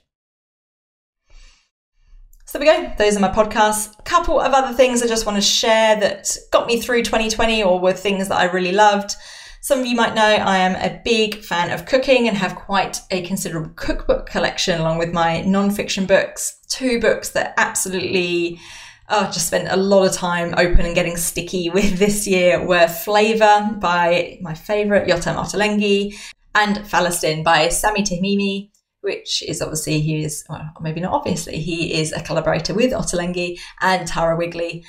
So 2.53 2.59
there 2.59 2.83
we 2.83 2.87
go. 2.87 2.93
Those 2.99 3.17
are 3.17 3.21
my 3.21 3.31
podcasts. 3.31 3.99
A 3.99 4.03
couple 4.03 4.39
of 4.39 4.53
other 4.53 4.77
things 4.77 5.03
I 5.03 5.07
just 5.07 5.25
want 5.25 5.37
to 5.37 5.41
share 5.41 5.99
that 6.01 6.37
got 6.51 6.67
me 6.67 6.79
through 6.79 7.03
2020 7.03 7.63
or 7.63 7.81
were 7.81 7.95
things 7.95 8.29
that 8.29 8.39
I 8.39 8.45
really 8.45 8.73
loved. 8.73 9.15
Some 9.63 9.81
of 9.81 9.87
you 9.87 9.97
might 9.97 10.15
know 10.15 10.23
I 10.23 10.59
am 10.59 10.75
a 10.75 11.01
big 11.03 11.37
fan 11.37 11.71
of 11.71 11.87
cooking 11.87 12.29
and 12.29 12.37
have 12.37 12.55
quite 12.55 13.01
a 13.11 13.23
considerable 13.23 13.73
cookbook 13.77 14.27
collection 14.27 14.79
along 14.79 14.99
with 14.99 15.15
my 15.15 15.41
non-fiction 15.41 16.05
books. 16.05 16.59
Two 16.69 17.01
books 17.01 17.31
that 17.31 17.55
absolutely 17.57 18.61
oh, 19.09 19.31
just 19.33 19.47
spent 19.47 19.69
a 19.71 19.77
lot 19.79 20.05
of 20.05 20.13
time 20.13 20.53
open 20.59 20.85
and 20.85 20.95
getting 20.95 21.17
sticky 21.17 21.71
with 21.75 21.97
this 21.97 22.27
year 22.27 22.63
were 22.63 22.87
Flavour 22.87 23.79
by 23.81 24.37
my 24.43 24.53
favourite 24.53 25.09
Yotam 25.09 25.37
Ottolenghi 25.37 26.15
and 26.55 26.77
Falastin 26.81 27.43
by 27.43 27.69
Sami 27.69 28.03
Tamimi, 28.03 28.72
which 29.03 29.43
is 29.43 29.61
obviously 29.61 30.01
he 30.01 30.25
is 30.25 30.45
well, 30.49 30.71
maybe 30.81 31.01
not 31.01 31.13
obviously 31.13 31.59
he 31.59 32.01
is 32.01 32.13
a 32.13 32.23
collaborator 32.23 32.73
with 32.73 32.93
Ottolenghi 32.93 33.59
and 33.81 34.07
Tara 34.09 34.37
Wigley. 34.37 34.85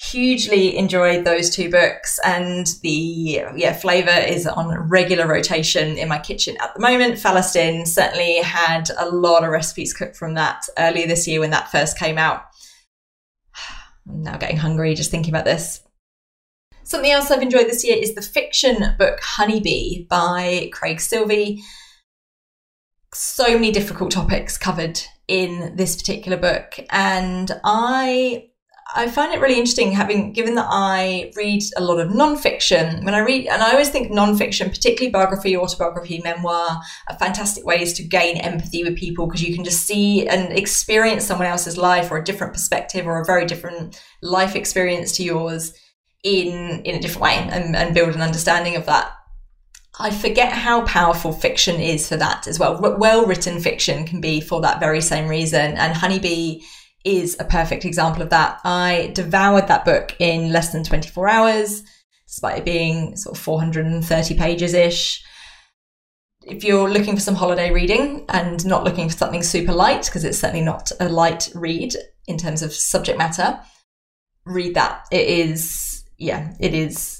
Hugely 0.00 0.76
enjoyed 0.76 1.24
those 1.24 1.50
two 1.50 1.68
books, 1.68 2.20
and 2.24 2.68
the 2.82 3.44
yeah 3.56 3.72
flavor 3.72 4.10
is 4.10 4.46
on 4.46 4.88
regular 4.88 5.26
rotation 5.26 5.98
in 5.98 6.08
my 6.08 6.18
kitchen 6.18 6.56
at 6.60 6.72
the 6.72 6.80
moment. 6.80 7.18
Falastin 7.18 7.84
certainly 7.84 8.36
had 8.36 8.90
a 8.96 9.08
lot 9.08 9.42
of 9.42 9.50
recipes 9.50 9.92
cooked 9.92 10.14
from 10.14 10.34
that 10.34 10.64
earlier 10.78 11.08
this 11.08 11.26
year 11.26 11.40
when 11.40 11.50
that 11.50 11.72
first 11.72 11.98
came 11.98 12.16
out. 12.16 12.44
I'm 14.08 14.22
now 14.22 14.36
getting 14.36 14.58
hungry 14.58 14.94
just 14.94 15.10
thinking 15.10 15.34
about 15.34 15.46
this. 15.46 15.80
Something 16.84 17.10
else 17.10 17.30
I've 17.30 17.42
enjoyed 17.42 17.66
this 17.66 17.84
year 17.84 17.96
is 18.00 18.14
the 18.14 18.22
fiction 18.22 18.94
book 18.98 19.18
Honeybee 19.20 20.06
by 20.08 20.70
Craig 20.72 20.98
Silvey. 20.98 21.60
So 23.14 23.54
many 23.54 23.72
difficult 23.72 24.10
topics 24.10 24.58
covered 24.58 25.00
in 25.28 25.76
this 25.76 25.96
particular 25.96 26.36
book, 26.36 26.78
and 26.90 27.50
I 27.64 28.48
I 28.94 29.10
find 29.10 29.34
it 29.34 29.40
really 29.40 29.58
interesting 29.58 29.92
having 29.92 30.32
given 30.32 30.54
that 30.54 30.66
I 30.68 31.30
read 31.36 31.62
a 31.76 31.82
lot 31.82 32.00
of 32.00 32.08
nonfiction. 32.08 33.04
When 33.04 33.14
I 33.14 33.18
read, 33.18 33.46
and 33.46 33.62
I 33.62 33.72
always 33.72 33.90
think 33.90 34.10
nonfiction, 34.10 34.70
particularly 34.70 35.10
biography, 35.10 35.56
autobiography, 35.56 36.20
memoir, 36.24 36.80
are 37.08 37.18
fantastic 37.18 37.66
ways 37.66 37.92
to 37.94 38.02
gain 38.02 38.38
empathy 38.38 38.84
with 38.84 38.96
people 38.96 39.26
because 39.26 39.42
you 39.42 39.54
can 39.54 39.64
just 39.64 39.86
see 39.86 40.26
and 40.26 40.52
experience 40.52 41.24
someone 41.24 41.46
else's 41.46 41.76
life 41.76 42.10
or 42.10 42.16
a 42.16 42.24
different 42.24 42.54
perspective 42.54 43.06
or 43.06 43.20
a 43.20 43.26
very 43.26 43.44
different 43.44 44.02
life 44.22 44.56
experience 44.56 45.12
to 45.12 45.22
yours 45.22 45.74
in 46.24 46.82
in 46.82 46.96
a 46.96 47.00
different 47.00 47.22
way 47.22 47.48
and, 47.50 47.76
and 47.76 47.94
build 47.94 48.14
an 48.14 48.22
understanding 48.22 48.74
of 48.76 48.86
that. 48.86 49.12
I 50.00 50.10
forget 50.10 50.52
how 50.52 50.82
powerful 50.82 51.32
fiction 51.32 51.80
is 51.80 52.08
for 52.08 52.16
that 52.16 52.46
as 52.46 52.58
well. 52.58 52.80
Well 52.80 53.26
written 53.26 53.60
fiction 53.60 54.06
can 54.06 54.20
be 54.20 54.40
for 54.40 54.60
that 54.60 54.80
very 54.80 55.00
same 55.00 55.28
reason. 55.28 55.76
And 55.76 55.92
Honeybee 55.92 56.60
is 57.04 57.36
a 57.40 57.44
perfect 57.44 57.84
example 57.84 58.22
of 58.22 58.30
that. 58.30 58.60
I 58.64 59.10
devoured 59.14 59.66
that 59.68 59.84
book 59.84 60.14
in 60.20 60.52
less 60.52 60.70
than 60.72 60.84
24 60.84 61.28
hours, 61.28 61.82
despite 62.26 62.58
it 62.58 62.64
being 62.64 63.16
sort 63.16 63.36
of 63.36 63.42
430 63.42 64.36
pages 64.36 64.74
ish. 64.74 65.24
If 66.44 66.62
you're 66.64 66.88
looking 66.88 67.14
for 67.14 67.20
some 67.20 67.34
holiday 67.34 67.72
reading 67.72 68.24
and 68.28 68.64
not 68.64 68.84
looking 68.84 69.08
for 69.08 69.16
something 69.16 69.42
super 69.42 69.72
light, 69.72 70.06
because 70.06 70.24
it's 70.24 70.38
certainly 70.38 70.64
not 70.64 70.92
a 71.00 71.08
light 71.08 71.50
read 71.54 71.94
in 72.26 72.38
terms 72.38 72.62
of 72.62 72.72
subject 72.72 73.18
matter, 73.18 73.60
read 74.44 74.74
that. 74.74 75.06
It 75.10 75.28
is, 75.28 76.04
yeah, 76.18 76.54
it 76.60 76.72
is 76.72 77.17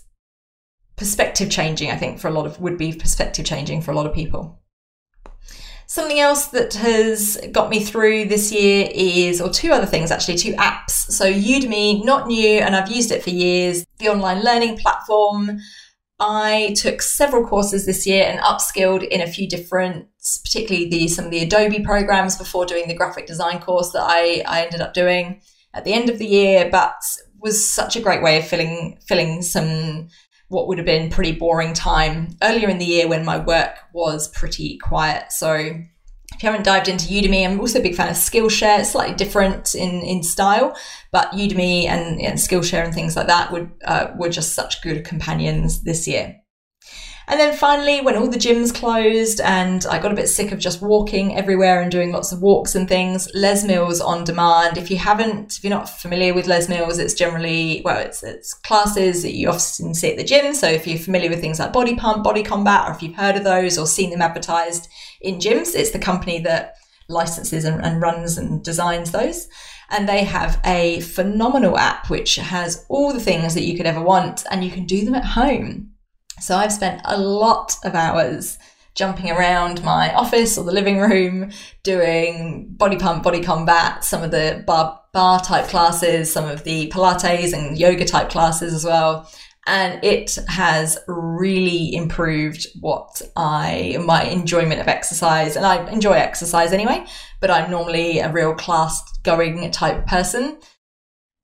perspective 0.99 1.51
changing, 1.51 1.91
I 1.91 1.97
think, 1.97 2.19
for 2.19 2.29
a 2.29 2.33
lot 2.33 2.47
of, 2.47 2.61
would 2.61 2.77
be 2.77 2.93
perspective 2.93 3.45
changing 3.45 3.83
for 3.83 3.93
a 3.93 3.95
lot 3.95 4.07
of 4.07 4.13
people. 4.13 4.61
Something 5.87 6.21
else 6.21 6.49
that 6.49 6.75
has 6.75 7.41
got 7.51 7.71
me 7.71 7.83
through 7.83 8.27
this 8.27 8.53
year 8.53 8.91
is, 8.93 9.41
or 9.41 9.49
two 9.49 9.73
other 9.73 9.87
things 9.87 10.11
actually, 10.11 10.37
two 10.37 10.53
apps. 10.55 10.91
So 10.91 11.33
Udemy, 11.33 12.05
not 12.05 12.27
new, 12.27 12.59
and 12.61 12.77
I've 12.77 12.91
used 12.91 13.11
it 13.11 13.23
for 13.23 13.31
years, 13.31 13.87
the 13.99 14.09
online 14.09 14.45
learning 14.45 14.77
platform. 14.77 15.59
I 16.21 16.75
took 16.77 17.01
several 17.01 17.47
courses 17.47 17.87
this 17.87 18.07
year 18.07 18.25
and 18.25 18.41
upskilled 18.41 19.07
in 19.07 19.23
a 19.23 19.27
few 19.27 19.49
different, 19.49 20.09
particularly 20.45 20.91
the 20.91 21.09
some 21.09 21.27
of 21.27 21.31
the 21.31 21.45
Adobe 21.45 21.83
programs 21.83 22.37
before 22.37 22.67
doing 22.67 22.87
the 22.89 22.95
graphic 22.95 23.27
design 23.27 23.61
course 23.61 23.93
that 23.93 24.03
I, 24.03 24.43
I 24.47 24.65
ended 24.65 24.83
up 24.83 24.93
doing 24.93 25.41
at 25.73 25.85
the 25.85 25.95
end 25.95 26.11
of 26.11 26.19
the 26.19 26.27
year, 26.27 26.69
but 26.71 27.01
was 27.41 27.73
such 27.73 27.97
a 27.97 28.01
great 28.01 28.23
way 28.23 28.39
of 28.39 28.47
filling 28.47 28.99
filling 29.07 29.43
some 29.43 30.09
what 30.49 30.67
would 30.67 30.79
have 30.79 30.87
been 30.87 31.11
pretty 31.11 31.33
boring 31.33 31.75
time 31.75 32.37
earlier 32.43 32.69
in 32.69 32.79
the 32.79 32.85
year 32.85 33.09
when 33.09 33.25
my 33.25 33.39
work 33.39 33.77
was 33.93 34.29
pretty 34.29 34.79
quiet. 34.79 35.31
So 35.31 35.55
if 35.55 36.43
you 36.43 36.51
haven't 36.51 36.65
dived 36.65 36.89
into 36.89 37.07
Udemy, 37.07 37.45
I'm 37.47 37.61
also 37.61 37.81
a 37.81 37.83
big 37.83 37.95
fan 37.95 38.09
of 38.09 38.17
Skillshare. 38.17 38.81
It's 38.81 38.93
slightly 38.93 39.15
different 39.15 39.75
in, 39.75 40.03
in 40.03 40.23
style, 40.23 40.77
but 41.11 41.33
Udemy 41.33 41.85
and, 41.87 42.21
and 42.21 42.39
Skillshare 42.39 42.85
and 42.85 42.95
things 42.95 43.17
like 43.17 43.27
that 43.27 43.51
would 43.53 43.71
uh, 43.85 44.09
were 44.17 44.29
just 44.29 44.55
such 44.55 44.83
good 44.83 45.05
companions 45.05 45.83
this 45.83 46.07
year. 46.07 46.37
And 47.31 47.39
then 47.39 47.55
finally, 47.55 48.01
when 48.01 48.17
all 48.17 48.31
the 48.31 48.39
gyms 48.39 48.75
closed 48.75 49.43
and 49.43 49.85
I 49.85 49.99
got 49.99 50.13
a 50.13 50.17
bit 50.17 50.29
sick 50.29 50.51
of 50.51 50.59
just 50.59 50.81
walking 50.81 51.37
everywhere 51.37 51.83
and 51.83 51.93
doing 51.93 52.11
lots 52.11 52.33
of 52.33 52.41
walks 52.41 52.75
and 52.75 52.89
things, 52.89 53.29
Les 53.35 53.65
Mills 53.65 54.01
on 54.01 54.25
demand. 54.25 54.79
If 54.79 54.91
you 54.91 54.97
haven't, 54.97 55.59
if 55.59 55.63
you're 55.63 55.71
not 55.71 55.91
familiar 55.91 56.33
with 56.33 56.47
Les 56.47 56.71
Mills, 56.71 56.99
it's 56.99 57.13
generally, 57.13 57.83
well, 57.85 57.99
it's, 57.99 58.23
it's 58.23 58.55
classes 58.55 59.23
that 59.23 59.35
you 59.35 59.51
often 59.51 59.95
see 59.95 60.11
at 60.11 60.17
the 60.17 60.25
gym. 60.25 60.55
So 60.55 60.69
if 60.69 60.87
you're 60.87 60.99
familiar 60.99 61.29
with 61.29 61.43
things 61.43 61.59
like 61.59 61.71
Body 61.71 61.97
Pump, 61.97 62.25
Body 62.25 62.43
Combat, 62.43 62.89
or 62.89 62.95
if 62.95 63.03
you've 63.03 63.17
heard 63.17 63.37
of 63.37 63.45
those 63.45 63.77
or 63.77 63.87
seen 63.87 64.09
them 64.09 64.23
advertised 64.23 64.89
in 65.21 65.39
gyms, 65.39 65.75
it's 65.75 65.91
the 65.91 65.99
company 65.99 66.41
that 66.41 66.77
licenses 67.11 67.67
and, 67.67 67.85
and 67.85 68.01
runs 68.01 68.39
and 68.39 68.65
designs 68.65 69.13
those 69.13 69.49
and 69.91 70.09
they 70.09 70.25
have 70.25 70.61
a 70.65 71.01
phenomenal 71.01 71.79
app 71.79 72.11
which 72.11 72.37
has 72.37 72.85
all 72.89 73.13
the 73.13 73.21
things 73.21 73.55
that 73.55 73.63
you 73.63 73.77
could 73.77 73.87
ever 73.87 74.03
want 74.03 74.45
and 74.51 74.63
you 74.63 74.71
can 74.71 74.85
do 74.85 75.05
them 75.05 75.15
at 75.15 75.25
home. 75.25 75.88
So 76.41 76.57
I've 76.57 76.73
spent 76.73 77.01
a 77.05 77.19
lot 77.19 77.77
of 77.85 77.95
hours 77.95 78.59
jumping 78.95 79.31
around 79.31 79.83
my 79.85 80.13
office 80.13 80.59
or 80.59 80.65
the 80.65 80.73
living 80.73 80.99
room, 80.99 81.51
doing 81.85 82.67
body 82.71 82.97
pump, 82.97 83.23
body 83.23 83.43
combat, 83.43 84.03
some 84.05 84.23
of 84.23 84.33
the 84.33 84.65
barre, 84.67 84.99
barre 85.13 85.41
type 85.41 85.69
classes, 85.69 86.33
some 86.33 86.49
of 86.49 86.65
the 86.65 86.91
Pilates 86.91 87.53
and 87.53 87.79
yoga 87.79 88.05
type 88.05 88.29
classes 88.29 88.75
as 88.75 88.85
well. 88.85 89.31
And 89.69 90.03
it 90.03 90.37
has 90.49 90.99
really 91.07 91.95
improved 91.95 92.67
what 92.81 93.21
I, 93.37 93.99
my 94.05 94.25
enjoyment 94.25 94.81
of 94.81 94.89
exercise. 94.89 95.57
And 95.57 95.65
I 95.65 95.89
enjoy 95.91 96.15
exercise 96.15 96.73
anyway, 96.73 97.05
but 97.41 97.51
I'm 97.51 97.71
normally 97.71 98.19
a 98.19 98.33
real 98.33 98.55
class 98.55 99.03
going 99.23 99.71
type 99.71 100.07
person. 100.07 100.59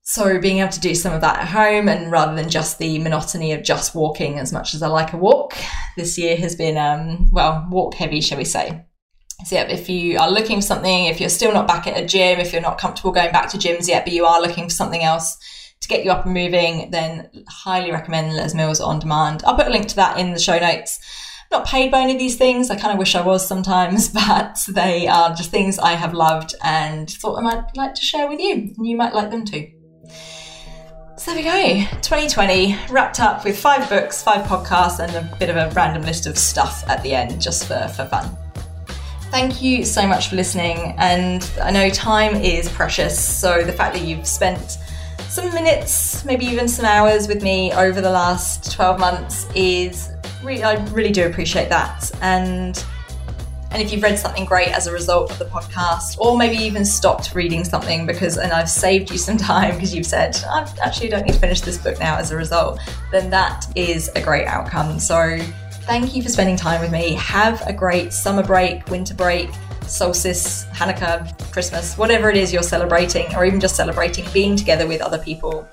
So 0.07 0.39
being 0.39 0.59
able 0.59 0.71
to 0.71 0.79
do 0.79 0.93
some 0.93 1.13
of 1.13 1.21
that 1.21 1.39
at 1.39 1.47
home 1.47 1.89
and 1.89 2.11
rather 2.11 2.35
than 2.35 2.47
just 2.47 2.77
the 2.77 2.99
monotony 2.99 3.53
of 3.53 3.63
just 3.63 3.95
walking 3.95 4.37
as 4.37 4.53
much 4.53 4.75
as 4.75 4.83
I 4.83 4.87
like 4.87 5.13
a 5.13 5.17
walk, 5.17 5.57
this 5.97 6.15
year 6.15 6.37
has 6.37 6.55
been, 6.55 6.77
um, 6.77 7.27
well, 7.31 7.67
walk 7.71 7.95
heavy, 7.95 8.21
shall 8.21 8.37
we 8.37 8.45
say. 8.45 8.85
So 9.45 9.55
yeah, 9.55 9.63
if 9.63 9.89
you 9.89 10.19
are 10.19 10.29
looking 10.29 10.57
for 10.57 10.67
something, 10.67 11.05
if 11.05 11.19
you're 11.19 11.27
still 11.27 11.51
not 11.51 11.67
back 11.67 11.87
at 11.87 11.97
a 11.97 12.05
gym, 12.05 12.39
if 12.39 12.53
you're 12.53 12.61
not 12.61 12.77
comfortable 12.77 13.11
going 13.11 13.31
back 13.31 13.49
to 13.49 13.57
gyms 13.57 13.87
yet, 13.87 14.05
but 14.05 14.13
you 14.13 14.25
are 14.25 14.39
looking 14.39 14.65
for 14.65 14.75
something 14.75 15.01
else 15.01 15.37
to 15.81 15.87
get 15.87 16.05
you 16.05 16.11
up 16.11 16.25
and 16.25 16.35
moving, 16.35 16.91
then 16.91 17.27
highly 17.49 17.91
recommend 17.91 18.35
Les 18.35 18.53
Mills 18.53 18.79
on 18.79 18.99
demand. 18.99 19.43
I'll 19.43 19.55
put 19.55 19.67
a 19.67 19.71
link 19.71 19.87
to 19.87 19.95
that 19.95 20.19
in 20.19 20.33
the 20.33 20.39
show 20.39 20.59
notes. 20.59 20.99
I'm 21.51 21.61
not 21.61 21.67
paid 21.67 21.89
by 21.89 22.01
any 22.01 22.13
of 22.13 22.19
these 22.19 22.37
things. 22.37 22.69
I 22.69 22.75
kind 22.75 22.93
of 22.93 22.99
wish 22.99 23.15
I 23.15 23.21
was 23.21 23.47
sometimes, 23.47 24.09
but 24.13 24.63
they 24.67 25.07
are 25.07 25.33
just 25.33 25.49
things 25.49 25.79
I 25.79 25.93
have 25.93 26.13
loved 26.13 26.53
and 26.63 27.09
thought 27.09 27.39
I 27.39 27.41
might 27.41 27.75
like 27.75 27.95
to 27.95 28.01
share 28.01 28.29
with 28.29 28.39
you, 28.39 28.53
and 28.77 28.85
you 28.85 28.95
might 28.95 29.15
like 29.15 29.31
them 29.31 29.45
too. 29.45 29.71
So 31.17 31.33
there 31.33 31.37
we 31.37 31.43
go. 31.43 31.97
2020 32.01 32.77
wrapped 32.89 33.21
up 33.21 33.45
with 33.45 33.57
five 33.57 33.87
books, 33.89 34.21
five 34.21 34.45
podcasts, 34.45 34.99
and 34.99 35.15
a 35.15 35.35
bit 35.37 35.49
of 35.49 35.55
a 35.55 35.73
random 35.73 36.03
list 36.03 36.27
of 36.27 36.37
stuff 36.37 36.83
at 36.89 37.01
the 37.03 37.13
end 37.13 37.41
just 37.41 37.67
for, 37.67 37.87
for 37.95 38.05
fun. 38.05 38.35
Thank 39.31 39.61
you 39.61 39.85
so 39.85 40.05
much 40.05 40.27
for 40.29 40.35
listening. 40.35 40.93
And 40.97 41.49
I 41.61 41.71
know 41.71 41.89
time 41.89 42.35
is 42.35 42.67
precious, 42.69 43.17
so 43.17 43.63
the 43.63 43.71
fact 43.71 43.95
that 43.95 44.03
you've 44.03 44.27
spent 44.27 44.77
some 45.29 45.53
minutes, 45.53 46.25
maybe 46.25 46.45
even 46.45 46.67
some 46.67 46.85
hours 46.85 47.29
with 47.29 47.41
me 47.41 47.71
over 47.71 48.01
the 48.01 48.11
last 48.11 48.73
12 48.73 48.99
months 48.99 49.47
is 49.55 50.11
really, 50.43 50.63
I 50.63 50.83
really 50.87 51.11
do 51.11 51.27
appreciate 51.27 51.69
that. 51.69 52.11
And 52.21 52.83
and 53.75 53.83
if 53.83 53.91
you've 53.91 54.03
read 54.03 54.17
something 54.17 54.45
great 54.45 54.69
as 54.69 54.87
a 54.87 54.91
result 54.93 55.29
of 55.29 55.37
the 55.37 55.43
podcast, 55.43 56.17
or 56.17 56.37
maybe 56.37 56.55
even 56.55 56.85
stopped 56.85 57.35
reading 57.35 57.65
something 57.65 58.05
because, 58.05 58.37
and 58.37 58.53
I've 58.53 58.69
saved 58.69 59.11
you 59.11 59.17
some 59.17 59.35
time 59.51 59.75
because 59.75 59.93
you've 59.93 60.05
said, 60.05 60.33
I 60.49 60.65
actually 60.81 61.09
don't 61.09 61.25
need 61.25 61.33
to 61.33 61.39
finish 61.39 61.59
this 61.59 61.77
book 61.77 61.99
now 61.99 62.15
as 62.15 62.31
a 62.31 62.37
result, 62.37 62.79
then 63.11 63.29
that 63.31 63.65
is 63.75 64.09
a 64.15 64.21
great 64.21 64.47
outcome. 64.47 64.97
So 64.97 65.39
thank 65.83 66.15
you 66.15 66.23
for 66.23 66.29
spending 66.29 66.55
time 66.55 66.79
with 66.79 66.89
me. 66.89 67.15
Have 67.15 67.67
a 67.67 67.73
great 67.73 68.13
summer 68.13 68.43
break, 68.43 68.87
winter 68.87 69.13
break, 69.13 69.49
solstice, 69.81 70.63
Hanukkah, 70.71 71.37
Christmas, 71.51 71.97
whatever 71.97 72.29
it 72.29 72.37
is 72.37 72.53
you're 72.53 72.63
celebrating, 72.63 73.25
or 73.35 73.43
even 73.43 73.59
just 73.59 73.75
celebrating 73.75 74.25
being 74.31 74.55
together 74.55 74.87
with 74.87 75.01
other 75.01 75.19
people 75.19 75.67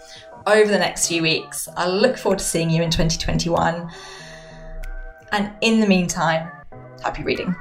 over 0.49 0.73
the 0.73 0.79
next 0.79 1.07
few 1.07 1.23
weeks. 1.23 1.69
I 1.77 1.87
look 1.87 2.19
forward 2.19 2.41
to 2.41 2.45
seeing 2.45 2.69
you 2.69 2.83
in 2.83 2.91
2021. 2.91 3.89
And 5.31 5.53
in 5.61 5.79
the 5.79 5.87
meantime, 5.87 6.51
happy 7.01 7.23
reading. 7.23 7.55